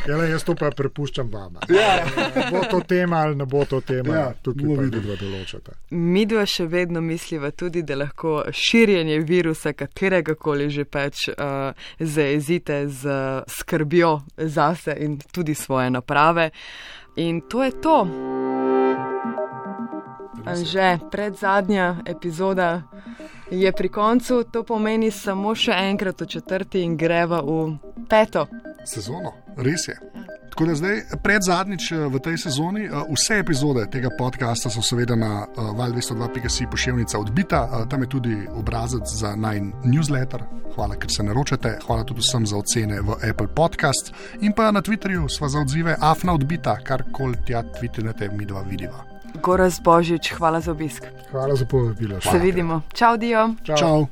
ja, 0.09 0.17
ne, 0.17 0.31
jaz 0.31 0.45
to 0.45 0.55
pa 0.55 0.71
prepuščam 0.71 1.31
vam. 1.33 1.61
Ja, 1.69 2.06
bo 2.53 2.61
to 2.71 2.81
tema 2.81 3.17
ali 3.17 3.37
ne 3.37 3.47
bo 3.47 3.65
to 3.65 3.81
tema, 3.81 4.15
ja, 4.15 4.35
tukaj 4.43 4.77
pa 4.77 4.83
vidva 4.83 5.17
določata. 5.21 5.77
Mi 5.91 6.27
dva 6.27 6.47
še 6.47 6.67
vedno 6.71 7.01
misliva 7.01 7.51
tudi, 7.51 7.83
da 7.83 7.97
lahko 7.97 8.45
širjenje 8.53 9.21
virusa, 9.27 9.73
katerega 9.73 10.35
koli 10.35 10.71
že 10.71 10.85
pač 10.85 11.29
uh, 11.29 11.73
zaezite 11.99 12.87
z 12.89 13.17
skrbjo 13.59 14.13
zase 14.37 14.97
in 15.01 15.19
tudi 15.33 15.55
svoje 15.55 15.91
naprave. 15.91 16.51
In 17.17 17.41
to 17.49 17.65
je 17.65 17.73
to. 17.81 17.99
Že 20.47 21.11
pred 21.11 21.35
zadnja 21.35 22.03
epizoda 22.07 22.83
je 23.51 23.73
pri 23.73 23.89
koncu, 23.89 24.45
to 24.53 24.63
pomeni 24.63 25.11
samo 25.11 25.55
še 25.55 25.75
enkrat 25.91 26.21
v 26.21 26.27
četrti 26.27 26.85
in 26.85 26.97
greva 26.97 27.41
v 27.43 27.79
peto 28.07 28.47
sezono. 28.87 29.33
Res 29.57 29.89
je. 29.89 30.16
Tako 30.57 30.69
da 30.69 30.75
zdaj, 30.75 31.03
pred 31.23 31.43
zadnjič 31.43 31.93
eh, 31.93 31.97
v 32.09 32.19
tej 32.19 32.39
sezoni, 32.39 32.85
eh, 32.85 32.91
vse 33.13 33.39
epizode 33.39 33.83
tega 33.93 34.09
podcasta 34.19 34.71
so 34.73 34.81
seveda 34.83 35.13
na 35.17 35.45
eh, 35.45 35.61
val202.si 35.61 36.65
pošiljnica 36.71 37.19
odbita, 37.19 37.85
tam 37.91 38.03
je 38.03 38.09
tudi 38.09 38.37
obrazec 38.55 39.05
za 39.05 39.35
naj 39.37 39.61
newsletter. 39.85 40.47
Hvala, 40.75 40.97
ker 40.97 41.13
se 41.13 41.23
naročate, 41.23 41.75
hvala 41.87 42.09
tudi 42.09 42.25
vsem 42.25 42.47
za 42.47 42.57
ocene 42.57 43.01
v 43.01 43.19
Apple 43.31 43.53
Podcast 43.53 44.13
in 44.41 44.57
pa 44.57 44.71
na 44.73 44.81
Twitterju 44.81 45.29
sva 45.29 45.49
za 45.49 45.61
odzive 45.61 45.97
afna 46.01 46.33
odbita, 46.33 46.79
kar 46.81 47.05
koli 47.13 47.37
tja 47.45 47.61
twitnete, 47.77 48.33
mi 48.33 48.49
dva 48.49 48.65
vidiva. 48.65 49.05
Goraz 49.43 49.77
Božič, 49.85 50.33
hvala 50.33 50.61
za 50.61 50.73
obisk. 50.73 51.05
Hvala 51.31 51.57
za 51.57 51.67
povabilo. 51.67 52.21
Se 52.21 52.39
vidimo. 52.39 52.81
Čau, 52.95 53.17
Dio. 53.17 53.55
Čau. 53.63 53.77
Čau. 53.77 54.07